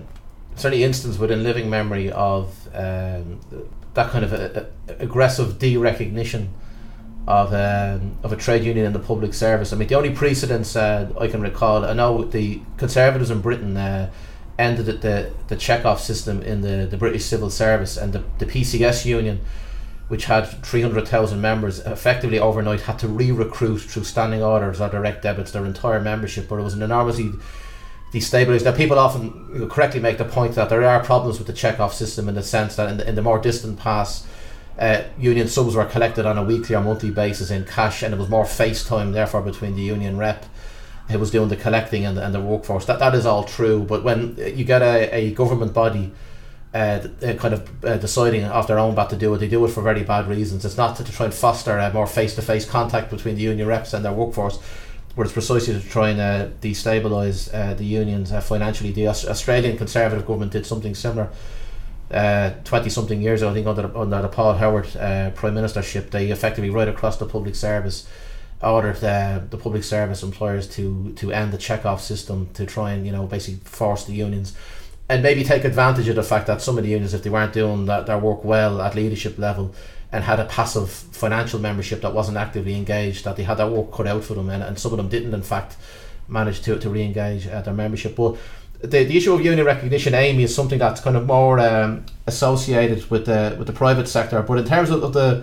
[0.61, 3.41] certainly instance within living memory of um,
[3.95, 6.53] that kind of a, a aggressive de-recognition
[7.27, 9.73] of um, of a trade union in the public service.
[9.73, 11.85] I mean, the only precedents uh, I can recall.
[11.85, 14.11] I know the Conservatives in Britain uh,
[14.59, 19.05] ended the the check-off system in the, the British civil service, and the, the PCS
[19.05, 19.41] union,
[20.09, 24.89] which had three hundred thousand members, effectively overnight had to re-recruit through standing orders or
[24.89, 26.49] direct debits their entire membership.
[26.49, 27.33] But it was an enormously
[28.13, 31.95] destabilize that people often correctly make the point that there are problems with the check-off
[31.95, 34.27] system in the sense that in the, in the more distant past
[34.79, 38.19] uh, union subs were collected on a weekly or monthly basis in cash and it
[38.19, 40.45] was more face time therefore between the union rep
[41.09, 43.83] who was doing the collecting and the, and the workforce that that is all true
[43.83, 46.13] but when you get a, a government body
[46.73, 47.01] uh,
[47.39, 49.39] kind of uh, deciding off their own bat to do it.
[49.39, 50.65] They do it for very bad reasons.
[50.65, 53.43] It's not to, to try and foster a more face to face contact between the
[53.43, 54.61] union reps and their workforce
[55.21, 58.91] but it's precisely to try and uh, destabilise uh, the unions uh, financially.
[58.91, 61.29] The Aus- Australian Conservative government did something similar
[62.65, 63.51] twenty uh, something years ago.
[63.51, 67.19] I think under the, under the Paul Howard uh, prime ministership, they effectively right across
[67.19, 68.09] the public service
[68.63, 72.93] ordered uh, the public service employers to to end the check off system to try
[72.93, 74.57] and you know basically force the unions.
[75.11, 77.53] And maybe take advantage of the fact that some of the unions, if they weren't
[77.53, 79.75] doing that, their work well at leadership level,
[80.13, 83.93] and had a passive financial membership that wasn't actively engaged, that they had that work
[83.93, 85.77] cut out for them, and, and some of them didn't, in fact,
[86.29, 88.15] manage to, to re engage uh, their membership.
[88.15, 88.37] But
[88.83, 93.11] the, the issue of union recognition, Amy, is something that's kind of more um, associated
[93.11, 94.41] with the with the private sector.
[94.43, 95.43] But in terms of the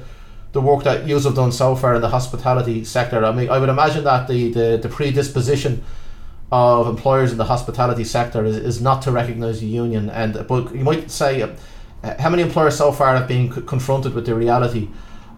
[0.53, 3.59] the work that you have done so far in the hospitality sector, I mean, I
[3.59, 5.83] would imagine that the, the, the predisposition
[6.51, 10.73] of employers in the hospitality sector is, is not to recognise the union, and but
[10.73, 11.49] you might say uh,
[12.19, 14.87] how many employers so far have been c- confronted with the reality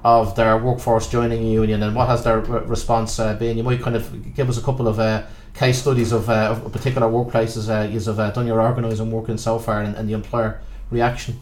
[0.03, 3.57] of their workforce joining a union and what has their re- response uh, been?
[3.57, 6.71] You might kind of give us a couple of uh, case studies of, uh, of
[6.71, 10.07] particular workplaces uh, you have uh, done your organising work in so far and, and
[10.07, 11.39] the employer reaction.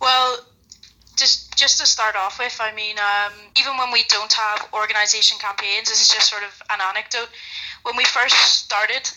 [0.00, 0.38] Well,
[1.16, 5.38] just just to start off with, I mean, um, even when we don't have organisation
[5.38, 7.30] campaigns, this is just sort of an anecdote.
[7.86, 8.34] When we first
[8.66, 9.08] started,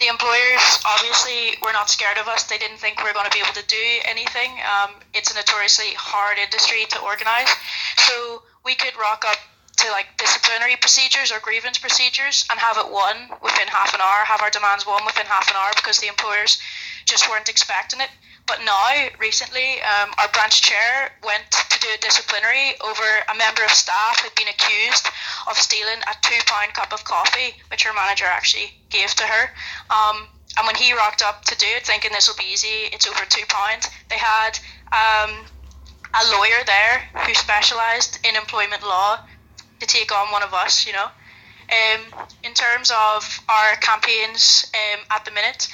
[0.00, 2.42] the employers obviously were not scared of us.
[2.42, 4.50] They didn't think we were going to be able to do anything.
[4.66, 7.48] Um, it's a notoriously hard industry to organise,
[7.96, 9.38] so we could rock up
[9.76, 14.26] to like disciplinary procedures or grievance procedures and have it won within half an hour,
[14.26, 16.58] have our demands won within half an hour because the employers
[17.04, 18.10] just weren't expecting it.
[18.46, 23.64] But now, recently, um, our branch chair went to do a disciplinary over a member
[23.64, 25.08] of staff who'd been accused
[25.50, 29.50] of stealing a two pound cup of coffee, which her manager actually gave to her.
[29.90, 30.28] Um,
[30.58, 33.24] and when he rocked up to do it, thinking this will be easy, it's over
[33.28, 34.58] two pounds, they had
[34.92, 35.44] um,
[36.14, 39.18] a lawyer there who specialised in employment law
[39.80, 41.08] to take on one of us, you know.
[41.66, 45.68] Um, in terms of our campaigns um, at the minute,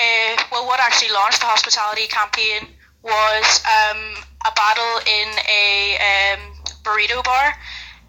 [0.00, 2.68] uh, well, what actually launched the hospitality campaign
[3.02, 4.14] was um,
[4.46, 6.40] a battle in a um,
[6.82, 7.54] burrito bar.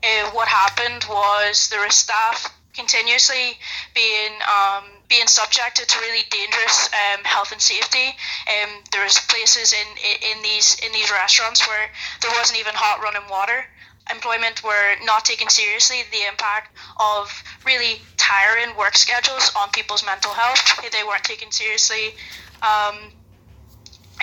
[0.04, 3.58] Uh, what happened was there were staff continuously
[3.94, 8.18] being um, being subjected to really dangerous um, health and safety.
[8.50, 9.88] Um, there was places in,
[10.36, 11.90] in these in these restaurants where
[12.22, 13.66] there wasn't even hot running water.
[14.12, 17.32] Employment were not taken seriously, the impact of
[17.66, 22.14] really tiring work schedules on people's mental health, they weren't taken seriously.
[22.62, 23.12] Um,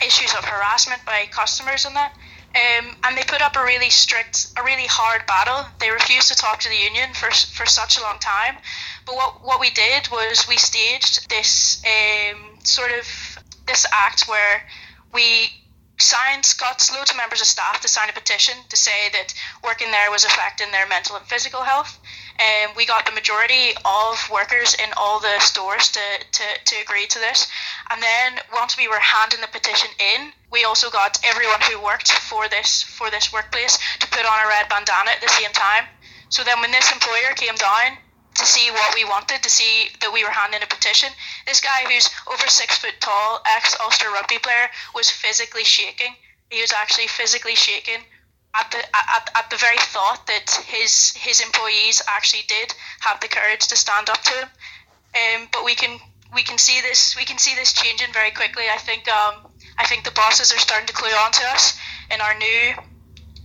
[0.04, 2.14] issues of harassment by customers and that.
[2.50, 5.66] Um, and they put up a really strict, a really hard battle.
[5.78, 8.56] They refused to talk to the union for, for such a long time.
[9.06, 14.66] But what, what we did was we staged this um, sort of this act where
[15.14, 15.50] we
[16.00, 19.90] signed, got loads of members of staff to sign a petition to say that working
[19.90, 21.98] there was affecting their mental and physical health.
[22.38, 26.00] And um, we got the majority of workers in all the stores to,
[26.32, 27.46] to, to agree to this.
[27.90, 32.10] And then once we were handing the petition in, we also got everyone who worked
[32.10, 35.84] for this for this workplace to put on a red bandana at the same time.
[36.30, 37.98] So then when this employer came down
[38.40, 41.10] to see what we wanted, to see that we were handing a petition.
[41.46, 46.16] This guy, who's over six foot tall, ex Ulster rugby player, was physically shaking.
[46.50, 48.02] He was actually physically shaking
[48.54, 53.28] at the at, at the very thought that his his employees actually did have the
[53.28, 54.48] courage to stand up to him.
[55.14, 56.00] Um, but we can
[56.34, 58.64] we can see this we can see this changing very quickly.
[58.72, 59.46] I think um,
[59.78, 61.78] I think the bosses are starting to clue on to us
[62.12, 62.74] in our new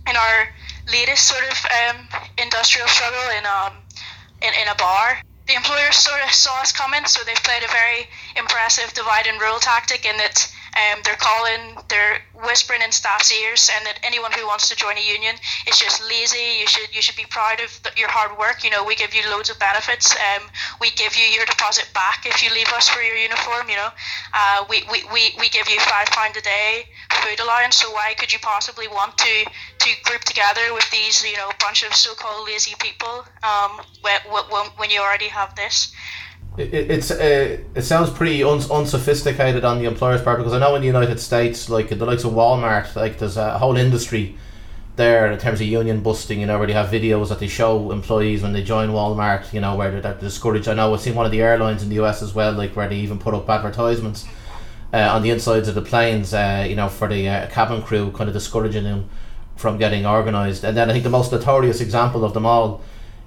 [0.08, 0.48] in our
[0.90, 3.85] latest sort of um, industrial struggle in um,
[4.42, 5.18] in, in a bar.
[5.46, 9.40] The employers sort of saw us coming, so they've played a very impressive divide and
[9.40, 14.32] rule tactic in that um, they're calling, they're whispering in staff's ears, saying that anyone
[14.32, 15.34] who wants to join a union
[15.68, 16.60] is just lazy.
[16.60, 18.62] You should you should be proud of the, your hard work.
[18.64, 20.14] You know, we give you loads of benefits.
[20.14, 20.48] Um,
[20.80, 23.68] we give you your deposit back if you leave us for your uniform.
[23.68, 23.90] You know,
[24.34, 26.84] uh, we, we, we, we give you five pound a day
[27.24, 27.76] food allowance.
[27.76, 29.44] So why could you possibly want to
[29.78, 34.66] to group together with these you know bunch of so-called lazy people um, when, when,
[34.76, 35.92] when you already have this?
[36.58, 40.74] It, it's uh, it sounds pretty un- unsophisticated on the employer's part because I know
[40.74, 44.36] in the United States, like the likes of Walmart, like there's a whole industry
[44.96, 46.40] there in terms of union busting.
[46.40, 49.52] You know, where they have videos that they show employees when they join Walmart.
[49.52, 50.68] You know, where they're, they're discouraged.
[50.68, 52.88] I know I've seen one of the airlines in the US as well, like where
[52.88, 54.26] they even put up advertisements
[54.94, 56.32] uh, on the insides of the planes.
[56.32, 59.10] Uh, you know, for the uh, cabin crew, kind of discouraging them
[59.56, 60.64] from getting organised.
[60.64, 62.80] And then I think the most notorious example of them all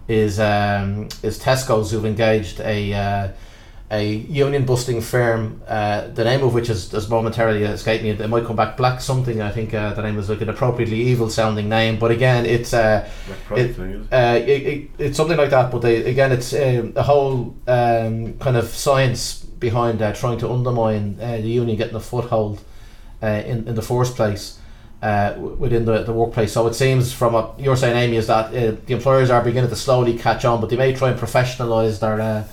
[0.09, 3.27] is um, is Tesco's who've engaged a uh,
[3.91, 8.11] a union busting firm, uh, the name of which has, has momentarily escaped me.
[8.11, 8.77] It might come back.
[8.77, 9.41] Black something.
[9.41, 12.73] I think uh, the name is like an appropriately evil sounding name, but again, it's
[12.73, 13.09] uh,
[13.55, 13.79] it,
[14.11, 15.71] uh, it, it, it's something like that.
[15.71, 20.49] But they, again, it's um, a whole um, kind of science behind uh, trying to
[20.49, 22.61] undermine uh, the union getting a foothold
[23.23, 24.59] uh, in in the first place
[25.01, 26.51] uh, within the, the workplace.
[26.51, 29.69] So it seems from what you're saying, Amy, is that uh, the employers are beginning
[29.69, 32.43] to slowly catch on, but they may try and professionalise their uh,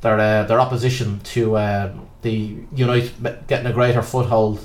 [0.00, 1.92] their uh, their opposition to uh,
[2.22, 3.12] the Unite
[3.48, 4.64] getting a greater foothold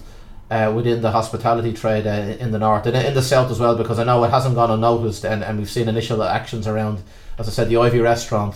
[0.51, 3.97] uh, within the hospitality trade in the north and in the south as well, because
[3.97, 7.01] I know it hasn't gone unnoticed, and, and we've seen initial actions around,
[7.39, 8.55] as I said, the Ivy restaurant.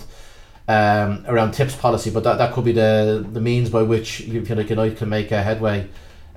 [0.67, 4.41] Um, around tips policy, but that, that could be the the means by which you,
[4.41, 5.89] you know, Unite can make a headway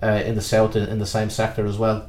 [0.02, 2.08] in the south in, in the same sector as well.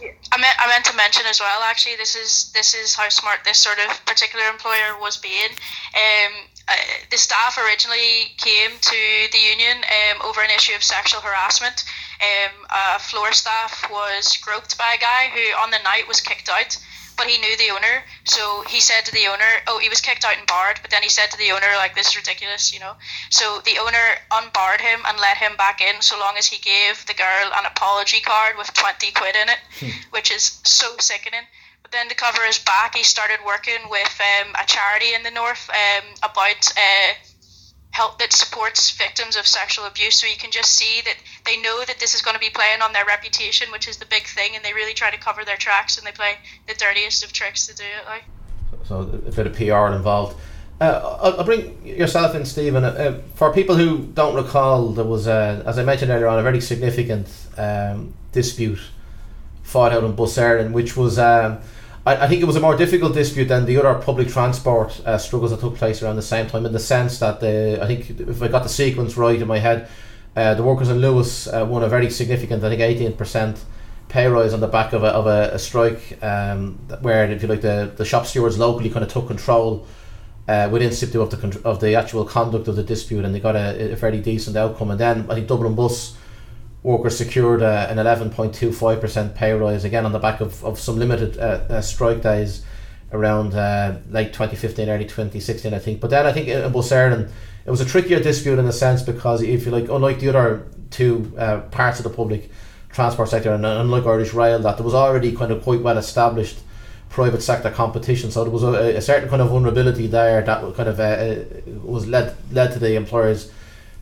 [0.00, 1.62] I meant I meant to mention as well.
[1.62, 5.50] Actually, this is this is how smart this sort of particular employer was being.
[5.94, 6.32] Um,
[6.68, 6.74] uh,
[7.10, 9.00] the staff originally came to
[9.32, 11.84] the union um, over an issue of sexual harassment.
[12.20, 16.48] Um, a floor staff was groped by a guy who, on the night, was kicked
[16.48, 16.76] out
[17.18, 18.04] but he knew the owner.
[18.24, 21.02] So he said to the owner, oh, he was kicked out and barred, but then
[21.02, 22.94] he said to the owner, like, this is ridiculous, you know.
[23.28, 27.04] So the owner unbarred him and let him back in so long as he gave
[27.06, 29.90] the girl an apology card with 20 quid in it, hmm.
[30.10, 31.44] which is so sickening.
[31.82, 35.30] But then to cover his back, he started working with um, a charity in the
[35.30, 37.14] north um, about uh,
[37.90, 40.20] help that supports victims of sexual abuse.
[40.20, 42.82] So you can just see that they know that this is going to be playing
[42.82, 45.56] on their reputation, which is the big thing, and they really try to cover their
[45.56, 48.06] tracks and they play the dirtiest of tricks to do it.
[48.06, 48.24] Like.
[48.84, 50.36] So a bit of PR involved.
[50.80, 52.84] Uh, I'll, bring yourself in, Stephen.
[52.84, 56.42] Uh, for people who don't recall, there was, a, as I mentioned earlier on, a
[56.42, 58.78] very significant um, dispute
[59.64, 61.58] fought out in Bus Éireann, which was um,
[62.08, 65.18] I, I think it was a more difficult dispute than the other public transport uh,
[65.18, 68.00] struggles that took place around the same time, in the sense that the I think
[68.34, 69.88] if I got the sequence right in my head,
[70.34, 73.64] uh, the workers in Luas uh, won a very significant, I think, eighteen percent
[74.08, 77.48] pay rise on the back of a, of a, a strike, um, where if you
[77.48, 79.86] like the, the shop stewards locally kind of took control
[80.48, 83.56] uh, within situ of the of the actual conduct of the dispute, and they got
[83.56, 84.90] a, a fairly decent outcome.
[84.90, 86.16] And then I think Dublin Bus
[86.88, 91.38] workers secured uh, an 11.25% pay rise again on the back of, of some limited
[91.38, 92.64] uh, uh, strike days
[93.12, 97.30] around uh, late 2015 early 2016 I think but then I think in Bus Éireann
[97.66, 100.66] it was a trickier dispute in a sense because if you like unlike the other
[100.88, 102.50] two uh, parts of the public
[102.90, 106.58] transport sector and unlike Irish Rail that there was already kind of quite well established
[107.10, 108.30] private sector competition.
[108.30, 111.44] So there was a, a certain kind of vulnerability there that kind of uh, uh,
[111.82, 113.50] was led led to the employers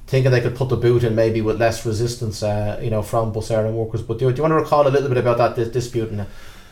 [0.07, 3.33] thinking they could put the boot in maybe with less resistance, uh, you know, from
[3.33, 4.03] Bus Éireann workers.
[4.03, 6.27] But do, do you want to recall a little bit about that dis- dispute and,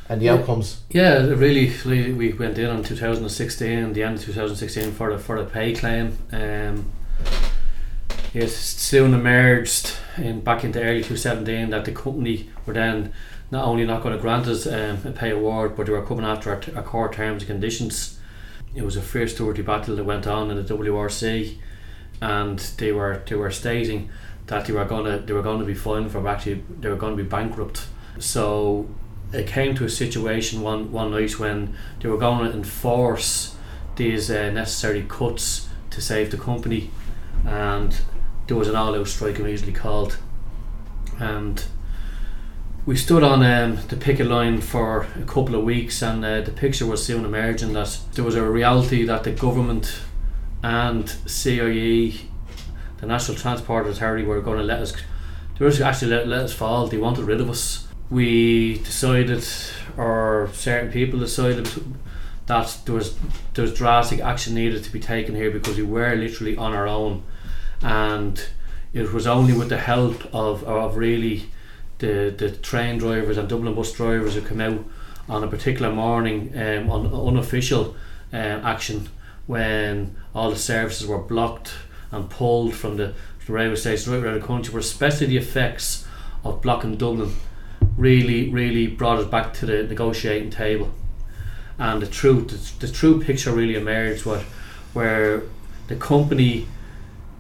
[0.09, 0.35] and the Yeah.
[0.35, 0.83] outcomes?
[0.91, 5.39] Yeah, really, really, we went in on 2016, the end of 2016 for the for
[5.43, 6.17] the pay claim.
[6.33, 6.87] Um,
[8.33, 13.13] it soon emerged in back into early 2017 that the company were then
[13.51, 16.25] not only not going to grant us um, a pay award, but they were coming
[16.25, 18.19] after our, t- our core terms and conditions.
[18.75, 21.59] It was a fierce dirty battle that went on in the WRC,
[22.21, 24.11] and they were they were stating
[24.47, 27.23] that they were gonna they were to be fined for actually they were to be
[27.23, 27.87] bankrupt.
[28.19, 28.89] So
[29.33, 33.57] it came to a situation one one night when they were going to enforce
[33.97, 36.91] these uh, necessary cuts to save the company,
[37.45, 37.97] and
[38.47, 40.19] there was an all-out strike immediately called,
[41.19, 41.65] and
[42.87, 46.51] we stood on um, the picket line for a couple of weeks, and uh, the
[46.51, 50.01] picture was soon emerging that there was a reality that the government
[50.65, 52.23] and CIE,
[52.97, 54.95] the National Transport Authority, were going to let us.
[55.59, 56.87] They were actually let, let us fall.
[56.87, 57.87] They wanted rid of us.
[58.09, 59.47] We decided,
[59.99, 61.69] or certain people decided,
[62.47, 63.15] that there was
[63.53, 66.89] there was drastic action needed to be taken here because we were literally on our
[66.89, 67.25] own,
[67.83, 68.43] and
[68.95, 71.51] it was only with the help of of really
[71.99, 74.83] the the train drivers and Dublin bus drivers who came out
[75.29, 77.95] on a particular morning um, on unofficial
[78.33, 79.11] um, action
[79.47, 81.73] when all the services were blocked
[82.11, 83.15] and pulled from the,
[83.47, 86.07] the railway stations right around the country, where especially the effects
[86.45, 87.35] of blocking Dublin
[87.97, 90.93] really, really brought us back to the negotiating table.
[91.79, 94.43] And the truth, the, the true picture really emerged what,
[94.93, 95.43] where
[95.89, 96.67] the company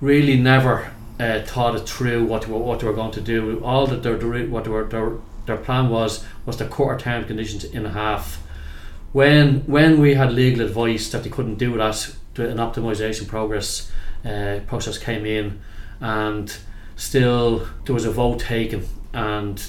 [0.00, 3.62] really never uh, thought it through what they were, what they were going to do.
[3.64, 5.12] All that their their- what were, their
[5.46, 8.42] their plan was was to cut our terms conditions in half.
[9.12, 13.90] When when we had legal advice that they couldn't do that, an optimization progress
[14.24, 15.60] uh, process came in,
[16.00, 16.56] and
[16.96, 19.64] still there was a vote taken, and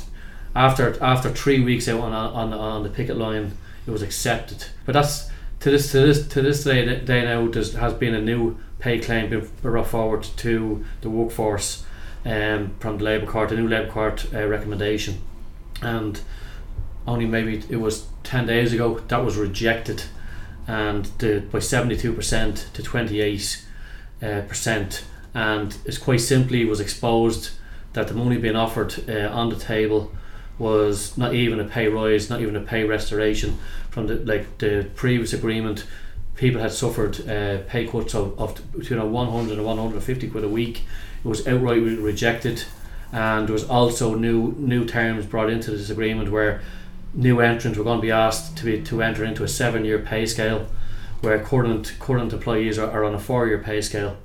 [0.55, 3.51] after after three weeks out on on on the picket line,
[3.85, 4.65] it was accepted.
[4.85, 8.21] But that's to this to this to this day, day now there has been a
[8.21, 11.83] new pay claim being brought forward to the workforce
[12.25, 15.21] um, from the Labour Court, the new Labour Court uh, recommendation,
[15.81, 16.21] and
[17.07, 20.03] only maybe it was ten days ago that was rejected,
[20.67, 23.63] and the, by seventy two percent to twenty eight
[24.21, 25.03] uh, percent,
[25.33, 27.51] and it's quite simply was exposed
[27.93, 30.11] that the money being offered uh, on the table
[30.57, 33.57] was not even a pay rise, not even a pay restoration
[33.89, 35.85] from the like the previous agreement.
[36.35, 40.49] People had suffered uh, pay cuts of, of between a 100 and 150 quid a
[40.49, 40.83] week.
[41.23, 42.63] It was outright rejected,
[43.11, 46.61] and there was also new new terms brought into this agreement where
[47.15, 49.99] new entrants were going to be asked to be to enter into a seven year
[49.99, 50.67] pay scale,
[51.21, 54.17] where current current employees are, are on a four year pay scale.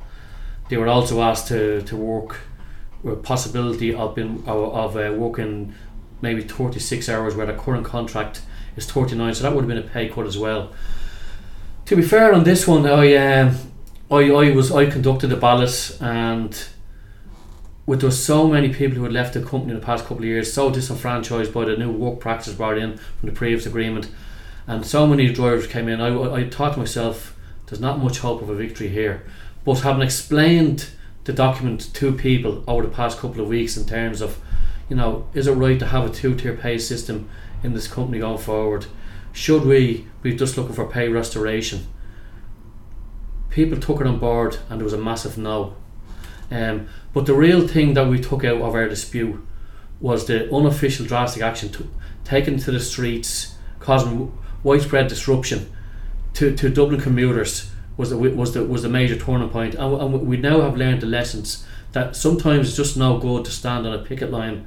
[0.68, 2.41] They were also asked to, to work
[3.03, 5.74] with possibility of being of, of uh, working
[6.20, 8.43] maybe 36 hours where the current contract
[8.76, 10.70] is 39 so that would have been a pay cut as well
[11.86, 13.57] to be fair on this one I um,
[14.11, 16.55] I, I was I conducted the ballot and
[17.91, 20.18] with there was so many people who had left the company in the past couple
[20.18, 24.09] of years so disenfranchised by the new work practice brought in from the previous agreement
[24.66, 27.36] and so many drivers came in I, I thought to myself
[27.66, 29.24] there's not much hope of a victory here
[29.64, 30.91] but having explained
[31.24, 34.38] the document to people over the past couple of weeks in terms of
[34.91, 37.30] you know, is it right to have a two tier pay system
[37.62, 38.86] in this company going forward?
[39.32, 41.86] Should we be just looking for pay restoration?
[43.49, 45.76] People took it on board and there was a massive no.
[46.51, 49.40] Um, but the real thing that we took out of our dispute
[50.00, 51.88] was the unofficial drastic action to,
[52.24, 55.70] taken to the streets, causing widespread disruption
[56.34, 59.74] to, to Dublin commuters was the, was the was the major turning point.
[59.74, 63.50] And, and we now have learned the lessons that sometimes it's just no good to
[63.50, 64.66] stand on a picket line.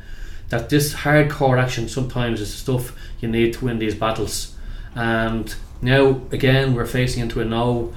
[0.50, 4.56] That this hardcore action sometimes is the stuff you need to win these battles.
[4.94, 7.94] And now again we're facing into a no,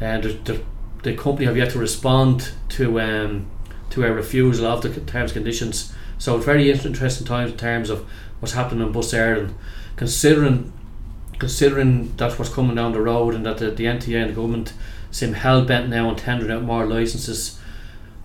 [0.00, 0.62] and the, the,
[1.02, 3.46] the company have yet to respond to um,
[3.90, 5.92] to a refusal of the terms conditions.
[6.18, 8.08] So it's very interesting times in terms of
[8.40, 9.52] what's happening in Bus Éireann,
[9.96, 10.72] considering
[11.38, 14.74] considering that's what's coming down the road and that the, the NTA and the government
[15.10, 17.58] seem hell bent now on tendering out more licenses.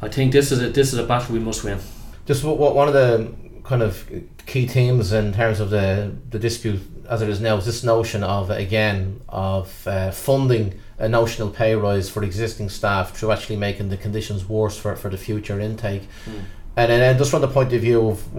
[0.01, 1.79] I think this is a this is a battle we must win.
[2.25, 4.07] Just what one of the kind of
[4.45, 8.23] key themes in terms of the the dispute as it is now is this notion
[8.23, 13.89] of again of uh, funding a notional pay rise for existing staff through actually making
[13.89, 16.03] the conditions worse for, for the future intake.
[16.25, 16.43] Mm.
[16.77, 18.33] And then just from the point of view of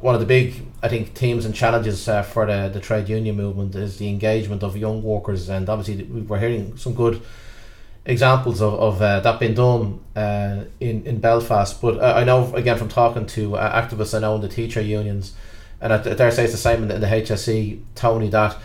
[0.00, 3.36] one of the big, I think, themes and challenges uh, for the, the trade union
[3.36, 7.20] movement is the engagement of young workers, and obviously we're hearing some good
[8.06, 11.80] examples of, of uh, that being done uh, in in Belfast.
[11.80, 15.34] But I know again from talking to uh, activists I know in the teacher unions,
[15.80, 18.56] and I dare say it's the same in the, in the HSE, Tony, that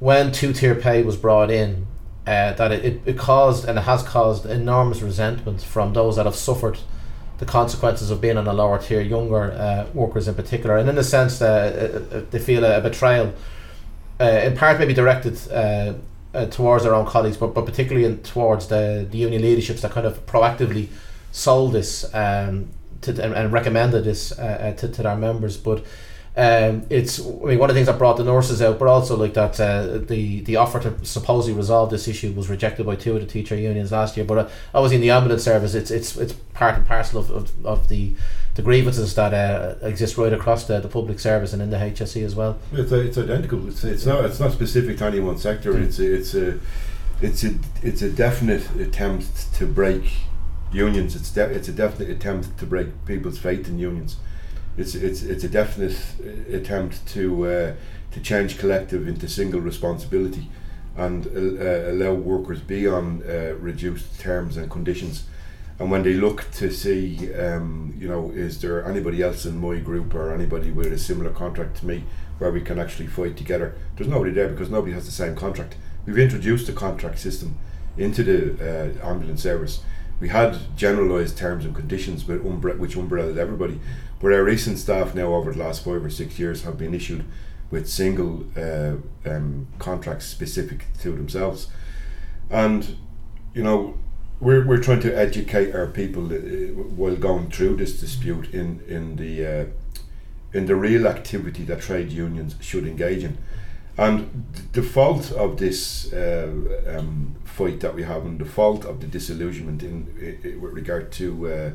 [0.00, 1.86] when two tier pay was brought in,
[2.26, 6.36] uh, that it, it caused and it has caused enormous resentment from those that have
[6.36, 6.78] suffered
[7.38, 10.96] the consequences of being on a lower tier, younger uh, workers in particular, and in
[10.96, 11.46] a sense uh,
[12.12, 13.34] uh, uh they feel a, betrayal,
[14.20, 15.94] uh, in part maybe directed uh,
[16.50, 20.06] towards their own colleagues, but, but particularly in, towards the, the union leaderships that kind
[20.06, 20.86] of proactively
[21.32, 22.68] sold this um,
[23.00, 25.56] to, and, and recommended this to, to their members.
[25.56, 25.84] But
[26.34, 29.16] um, it's I mean one of the things that brought the nurses out, but also
[29.16, 33.14] like that uh, the the offer to supposedly resolve this issue was rejected by two
[33.14, 34.24] of the teacher unions last year.
[34.24, 37.66] But uh, obviously in the ambulance service, it's it's it's part and parcel of, of,
[37.66, 38.14] of the
[38.54, 42.24] the grievances that uh, exist right across the, the public service and in the HSE
[42.24, 42.58] as well.
[42.72, 43.68] It's, it's identical.
[43.68, 45.74] It's, it's not it's not specific to any one sector.
[45.74, 45.84] Mm.
[45.84, 46.60] It's a, it's a
[47.20, 50.04] it's a it's a definite attempt to break
[50.72, 51.14] unions.
[51.14, 54.16] It's de- it's a definite attempt to break people's faith in unions
[54.76, 55.98] it's it's it's a definite
[56.50, 57.74] attempt to uh,
[58.12, 60.48] to change collective into single responsibility
[60.96, 65.24] and uh, allow workers be on uh, reduced terms and conditions.
[65.78, 69.76] And when they look to see um, you know is there anybody else in my
[69.78, 72.04] group or anybody with a similar contract to me
[72.38, 73.74] where we can actually fight together?
[73.96, 75.76] There's nobody there because nobody has the same contract.
[76.06, 77.58] We've introduced the contract system
[77.96, 79.82] into the uh, ambulance service.
[80.20, 83.80] We had generalised terms and conditions with umbre- which umbrelled everybody
[84.22, 87.24] but our recent staff now over the last five or six years have been issued
[87.70, 88.94] with single uh,
[89.28, 91.68] um, contracts specific to themselves.
[92.48, 92.96] And,
[93.52, 93.98] you know,
[94.40, 96.36] we're, we're trying to educate our people uh,
[96.96, 99.66] while going through this dispute in, in the uh,
[100.52, 103.38] in the real activity that trade unions should engage in.
[103.96, 106.50] And the fault of this uh,
[106.86, 111.10] um, fight that we have and the fault of the disillusionment in, in, with regard
[111.12, 111.74] to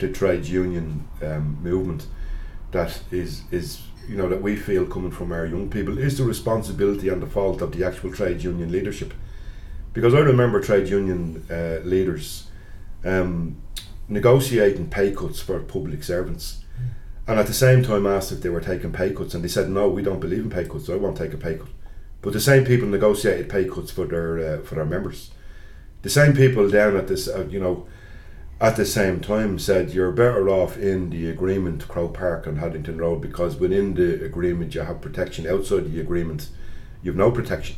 [0.00, 2.06] the trade union um, movement
[2.72, 6.24] that is is you know that we feel coming from our young people is the
[6.24, 9.14] responsibility and the fault of the actual trade union leadership.
[9.92, 12.48] Because I remember trade union uh, leaders
[13.04, 13.60] um,
[14.08, 16.64] negotiating pay cuts for public servants.
[17.26, 19.68] And at the same time asked if they were taking pay cuts and they said
[19.68, 20.86] no we don't believe in pay cuts.
[20.86, 21.68] So I won't take a pay cut.
[22.22, 25.30] But the same people negotiated pay cuts for their uh, for their members.
[26.02, 27.86] The same people down at this uh, you know
[28.60, 32.98] at the same time said you're better off in the agreement Croke Park and Haddington
[32.98, 35.46] Road because within the agreement you have protection.
[35.46, 36.50] Outside the agreement
[37.02, 37.76] you've no protection.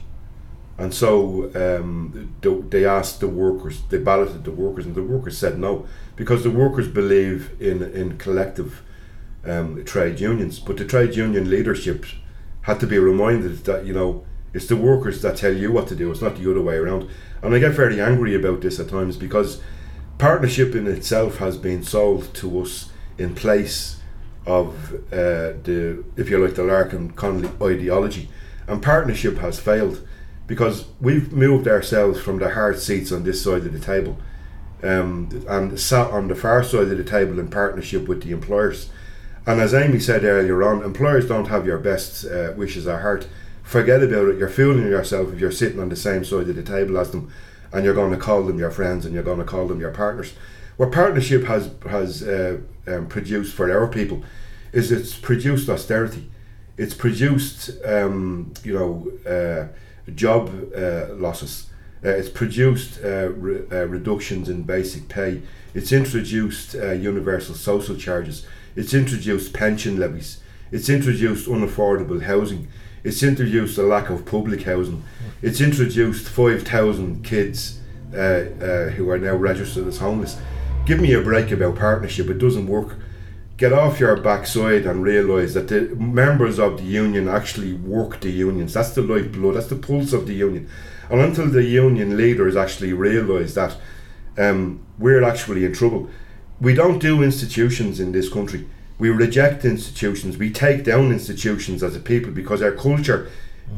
[0.78, 2.34] And so um,
[2.70, 6.50] they asked the workers they balloted the workers and the workers said no because the
[6.50, 8.82] workers believe in in collective
[9.44, 10.58] um, trade unions.
[10.58, 12.06] But the trade union leadership
[12.62, 15.94] had to be reminded that you know it's the workers that tell you what to
[15.94, 16.10] do.
[16.10, 17.08] It's not the other way around.
[17.40, 19.60] And I get very angry about this at times because
[20.22, 24.00] partnership in itself has been sold to us in place
[24.46, 28.28] of uh, the, if you like, the Larkin Connolly ideology,
[28.68, 30.06] and partnership has failed
[30.46, 34.16] because we've moved ourselves from the hard seats on this side of the table
[34.84, 38.90] um, and sat on the far side of the table in partnership with the employers.
[39.44, 43.26] And as Amy said earlier on, employers don't have your best uh, wishes at heart.
[43.64, 44.38] Forget about it.
[44.38, 47.32] You're fooling yourself if you're sitting on the same side of the table as them
[47.72, 49.90] and you're going to call them your friends and you're going to call them your
[49.90, 50.34] partners.
[50.76, 54.22] What partnership has has uh, um, produced for our people
[54.72, 56.30] is it's produced austerity.
[56.76, 59.68] It's produced um, you know uh,
[60.12, 61.68] job uh, losses.
[62.04, 65.42] Uh, it's produced uh, re- uh, reductions in basic pay.
[65.74, 68.44] It's introduced universal social charges.
[68.74, 70.40] It's introduced pension levies.
[70.70, 72.68] It's introduced unaffordable housing.
[73.04, 75.02] It's introduced a lack of public housing.
[75.42, 77.80] It's introduced 5,000 kids
[78.14, 80.38] uh, uh, who are now registered as homeless.
[80.86, 82.96] Give me a break about partnership, it doesn't work.
[83.56, 88.30] Get off your backside and realise that the members of the union actually work the
[88.30, 88.74] unions.
[88.74, 90.68] That's the lifeblood, that's the pulse of the union.
[91.10, 93.76] And until the union leaders actually realise that
[94.38, 96.08] um, we're actually in trouble,
[96.60, 98.66] we don't do institutions in this country
[99.02, 103.28] we reject institutions, we take down institutions as a people because our culture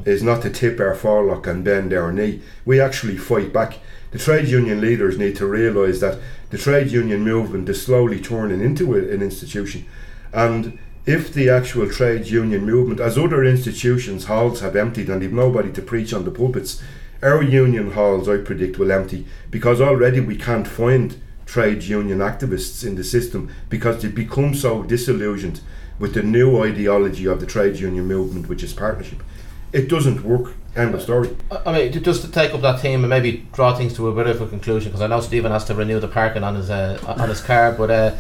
[0.05, 2.43] is not to tip our forelock and bend our knee.
[2.67, 3.79] We actually fight back.
[4.11, 6.21] The trade union leaders need to realise that
[6.51, 9.87] the trade union movement is slowly turning into an institution.
[10.35, 15.33] And if the actual trade union movement, as other institutions' halls have emptied and they've
[15.33, 16.83] nobody to preach on the pulpits,
[17.23, 21.17] our union halls, I predict, will empty because already we can't find
[21.47, 25.61] trade union activists in the system because they become so disillusioned
[25.99, 29.23] with the new ideology of the trade union movement, which is partnership.
[29.73, 30.55] It doesn't work.
[30.77, 31.37] End of story.
[31.65, 34.27] I mean, just to take up that theme and maybe draw things to a bit
[34.27, 36.99] of a conclusion, because I know Stephen has to renew the parking on his uh,
[37.07, 37.71] on his car.
[37.73, 38.17] But uh,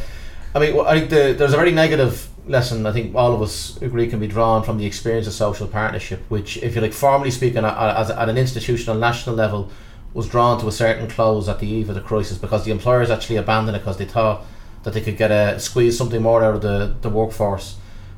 [0.55, 3.81] I mean, I think the, there's a very negative lesson I think all of us
[3.81, 7.31] agree can be drawn from the experience of social partnership, which, if you like, formally
[7.31, 9.71] speaking, at, at, at an institutional national level,
[10.15, 13.11] was drawn to a certain close at the eve of the crisis because the employers
[13.11, 14.43] actually abandoned it because they thought
[14.85, 17.77] that they could get a squeeze something more out of the, the workforce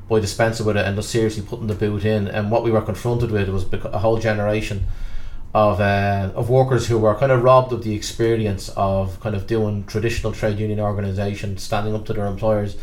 [0.09, 2.29] by dispensing with it and just seriously putting the boot in.
[2.29, 4.85] And what we were confronted with was a whole generation
[5.55, 9.47] of uh, of workers who were kind of robbed of the experience of kind of
[9.47, 12.77] doing traditional trade union organisation, standing up to their employers,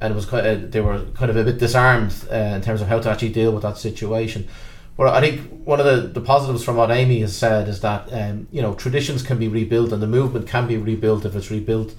[0.00, 2.88] and it was of, they were kind of a bit disarmed uh, in terms of
[2.88, 4.46] how to actually deal with that situation.
[4.98, 8.12] But I think one of the, the positives from what Amy has said is that
[8.12, 11.52] um, you know traditions can be rebuilt and the movement can be rebuilt if it's
[11.52, 11.94] rebuilt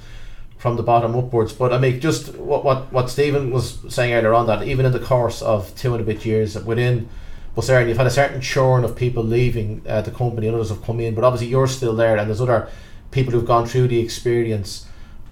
[0.57, 1.53] from the bottom upwards.
[1.53, 4.91] But I mean, just what what what Stephen was saying earlier on that even in
[4.91, 7.07] the course of two and a bit years within
[7.55, 10.69] Bus Éireann, you've had a certain churn of people leaving uh, the company and others
[10.69, 11.15] have come in.
[11.15, 12.67] But obviously, you're still there, and there's other
[13.11, 14.85] people who've gone through the experience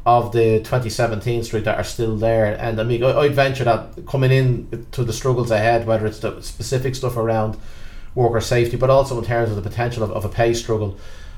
[0.08, 2.58] of the 2017 street that are still there.
[2.58, 6.20] And I mean, I, I'd venture that coming in to the struggles ahead, whether it's
[6.20, 7.58] the specific stuff around
[8.16, 10.97] worker safety, but also in terms of the potential of, of a pay struggle,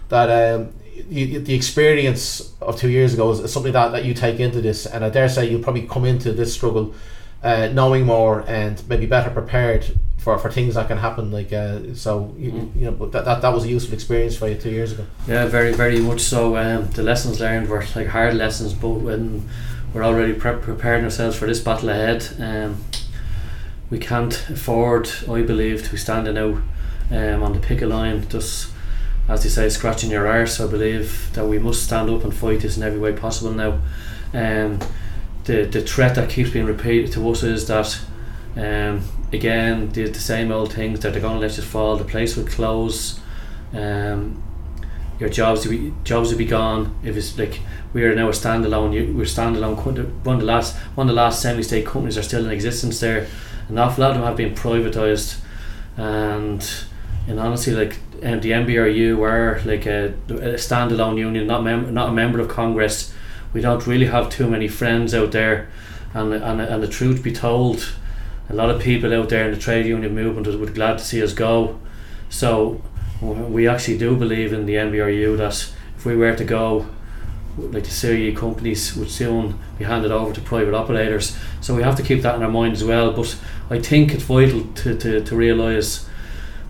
[0.10, 0.72] that um,
[1.10, 4.86] you, the experience of two years ago is something that, that you take into this.
[4.86, 6.94] And I dare say you'll probably come into this struggle
[7.42, 11.32] uh, knowing more and maybe better prepared for, for things that can happen.
[11.32, 12.76] Like uh, so, you, mm.
[12.76, 15.06] you know but that, that that was a useful experience for you two years ago.
[15.28, 16.58] Yeah, very very much so.
[16.58, 19.48] Um, the lessons learned were like hard lessons, but when
[19.94, 22.84] we're already pre- preparing ourselves for this battle ahead, um,
[23.90, 26.62] we can't afford, I believe, to be standing out
[27.12, 28.74] um, on the picket line just.
[29.28, 30.60] As they say, scratching your arse.
[30.60, 33.80] I believe that we must stand up and fight this in every way possible now.
[34.34, 34.80] Um,
[35.44, 38.00] the the threat that keeps being repeated to us is that
[38.56, 41.98] um, again the, the same old things that they're going to let you fall.
[41.98, 43.20] The place will close.
[43.74, 44.44] Um,
[45.20, 47.60] your jobs will be jobs will be gone if it's like
[47.94, 48.94] we are now a standalone.
[48.94, 49.76] you, We're standalone.
[50.24, 53.28] One of the last one of the last semi-state companies are still in existence there.
[53.68, 55.40] An awful lot of them have been privatized,
[55.98, 56.68] and
[57.28, 62.10] and honestly, like um, the NBRU were like a, a standalone union, not mem- not
[62.10, 63.14] a member of Congress.
[63.54, 65.70] We don't really have too many friends out there,
[66.14, 67.92] and and and the truth be told,
[68.50, 71.04] a lot of people out there in the trade union movement would be glad to
[71.04, 71.80] see us go.
[72.30, 72.82] So
[73.22, 76.88] we actually do believe in the NBRU that if we were to go,
[77.58, 81.38] like the CIE companies would soon be handed over to private operators.
[81.62, 83.12] So we have to keep that in our mind as well.
[83.12, 83.38] But
[83.70, 86.08] I think it's vital to, to, to realise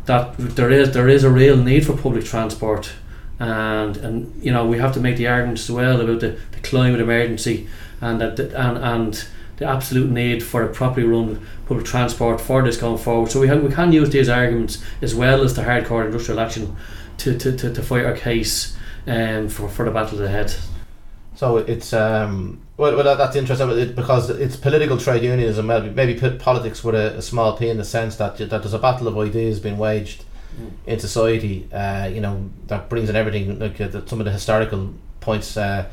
[0.06, 2.92] that there is there is a real need for public transport
[3.38, 6.60] and and you know we have to make the arguments as well about the, the
[6.62, 7.68] climate emergency
[8.02, 9.28] and that and and
[9.60, 13.30] the absolute need for a properly run public transport for this going forward.
[13.30, 16.76] So we have, we can use these arguments as well as the hardcore industrial action
[17.18, 20.54] to, to, to, to fight our case um, for, for the battles ahead.
[21.36, 26.96] So it's um, well, well that's interesting because it's political trade unionism, maybe politics with
[26.96, 29.78] a, a, small p in the sense that that there's a battle of ideas being
[29.78, 30.26] waged
[30.60, 30.72] mm.
[30.86, 31.70] in society.
[31.72, 35.90] Uh, you know that brings in everything like uh, some of the historical points uh,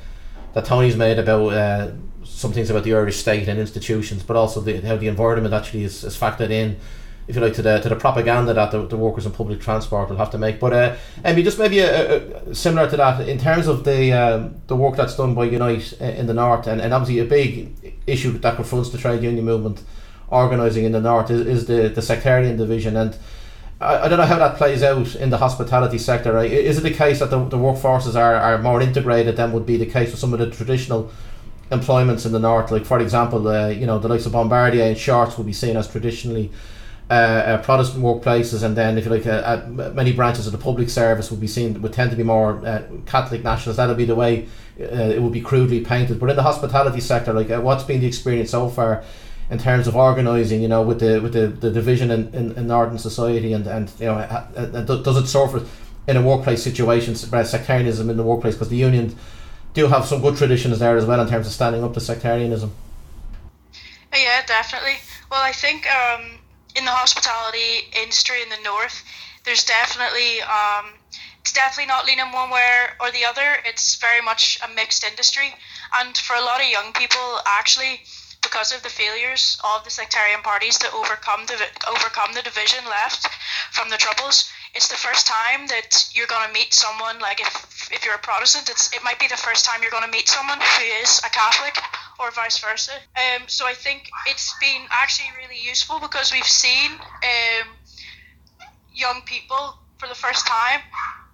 [0.55, 1.93] that Tony's made about uh,
[2.37, 5.85] some things about the Irish state and institutions, but also the, how the environment actually
[5.85, 6.77] is, is factored in,
[7.27, 10.11] if you like, to the to the propaganda that the, the workers in public transport
[10.11, 10.61] will have to make.
[10.61, 10.97] But uh,
[11.37, 15.17] just maybe a, a, similar to that in terms of the um, the work that's
[15.17, 18.99] done by Unite in the north, and, and obviously a big issue that confronts the
[18.99, 19.83] trade union movement
[20.29, 23.17] organising in the north is, is the the sectarian division and.
[23.79, 26.33] I, I don't know how that plays out in the hospitality sector.
[26.33, 26.51] Right?
[26.51, 29.77] Is it the case that the, the workforces are, are more integrated than would be
[29.77, 31.11] the case with some of the traditional
[31.71, 32.71] employments in the north.
[32.71, 35.77] Like for example, uh, you know the likes of Bombardier and Shorts would be seen
[35.77, 36.51] as traditionally
[37.11, 40.89] uh, uh, Protestant workplaces, and then if you like, uh, many branches of the public
[40.89, 43.77] service would be seen would tend to be more uh, Catholic nationalists.
[43.77, 44.49] That'll be the way
[44.81, 46.19] uh, it would be crudely painted.
[46.19, 49.05] But in the hospitality sector, like what's been the experience so far?
[49.49, 52.67] in terms of organising, you know, with the with the, the division in, in, in
[52.67, 55.69] Northern society, and, and you know, does it surface
[56.09, 58.55] in a workplace situation, sectarianism in the workplace?
[58.55, 59.15] Because the unions
[59.77, 62.73] do have some good traditions there as well in terms of standing up to sectarianism.
[64.13, 64.97] Yeah, definitely.
[65.31, 66.39] Well, I think um,
[66.75, 69.05] in the hospitality industry in the north,
[69.45, 70.97] there's definitely um,
[71.43, 73.61] it's definitely not leaning one way or the other.
[73.67, 75.55] It's very much a mixed industry,
[76.01, 78.01] and for a lot of young people, actually,
[78.43, 83.29] because of the failures of the sectarian parties to overcome the overcome the division left
[83.73, 87.89] from the troubles, it's the first time that you're going to meet someone like if
[87.91, 90.29] if, you're a Protestant, it's it might be the first time you're going to meet
[90.29, 91.77] someone who is a Catholic,
[92.21, 92.93] or vice versa.
[93.17, 97.69] Um, so I think it's been actually really useful because we've seen um,
[98.95, 100.81] young people for the first time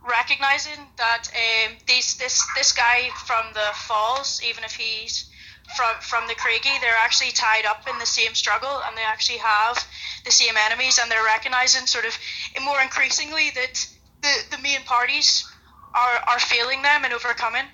[0.07, 5.32] recognizing that um, this this guy from the falls, even if he's
[5.77, 9.39] from from the Craigie, they're actually tied up in the same struggle and they actually
[9.39, 9.79] have
[10.25, 12.17] the same enemies and they're recognizing sort of
[12.63, 13.87] more increasingly that
[14.23, 15.49] the, the main parties
[15.95, 17.65] are, are failing them and overcoming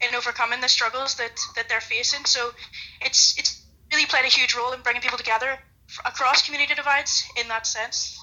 [0.00, 2.24] in overcoming the struggles that, that they're facing.
[2.24, 2.50] So
[3.00, 5.58] it's it's really played a huge role in bringing people together
[6.04, 8.18] across community divides in that sense.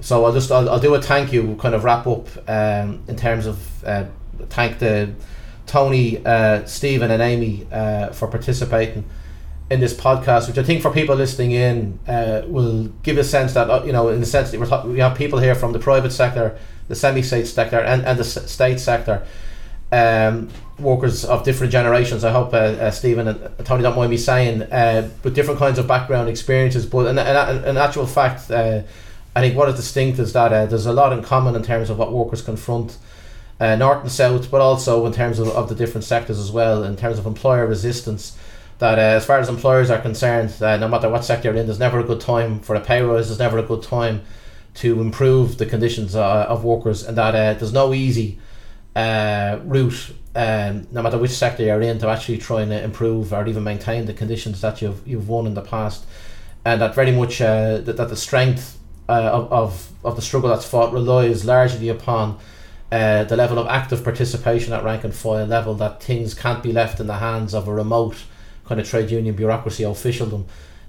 [0.00, 3.16] So I'll just I'll, I'll do a thank you kind of wrap up um, in
[3.16, 4.04] terms of uh,
[4.48, 5.12] thank the
[5.68, 9.04] Tony, uh, Stephen, and Amy uh, for participating
[9.70, 13.52] in this podcast, which I think for people listening in uh, will give a sense
[13.54, 15.78] that uh, you know in the sense that we're we have people here from the
[15.78, 16.58] private sector,
[16.88, 19.26] the semi-state sector, and, and the state sector.
[19.90, 22.22] Um, workers of different generations.
[22.22, 25.78] I hope uh, uh, Stephen and Tony don't mind me saying, uh, with different kinds
[25.78, 26.86] of background experiences.
[26.86, 28.82] But in, actual fact, uh,
[29.34, 31.90] I think what is distinct is that uh, there's a lot in common in terms
[31.90, 32.98] of what workers confront
[33.60, 36.84] uh, north and south, but also in terms of, of the different sectors as well,
[36.84, 38.36] in terms of employer resistance.
[38.78, 41.66] That uh, as far as employers are concerned, uh, no matter what sector you're in,
[41.66, 43.26] there's never a good time for a pay rise.
[43.26, 44.22] There's never a good time
[44.74, 48.38] to improve the conditions uh, of workers, and that uh, there's no easy
[48.94, 53.44] uh, route, um, no matter which sector you're in, to actually try and improve or
[53.48, 56.06] even maintain the conditions that you've you've won in the past,
[56.64, 58.78] and that very much that, that the strength
[59.08, 62.38] of, of of the struggle that's fought relies largely upon
[62.90, 66.72] uh, the level of active participation at rank and file level that things can't be
[66.72, 68.16] left in the hands of a remote
[68.64, 70.46] kind of trade union bureaucracy officialdom.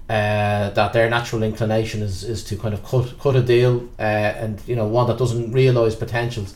[0.08, 4.02] Uh, that their natural inclination is, is to kind of cut cut a deal uh,
[4.02, 6.54] and you know one that doesn't realise potentials.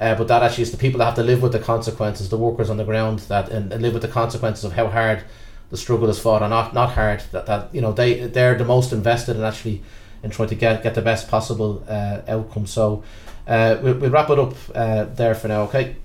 [0.00, 2.36] Uh, but that actually is the people that have to live with the consequences, the
[2.36, 5.22] workers on the ground that and, and live with the consequences of how hard
[5.70, 7.22] the struggle is fought or not not hard.
[7.32, 9.82] That, that you know they they're the most invested in actually
[10.22, 12.66] in trying to get get the best possible uh, outcome.
[12.66, 13.04] So
[13.46, 15.62] uh, we'll, we'll wrap it up uh, there for now.
[15.62, 15.96] Okay.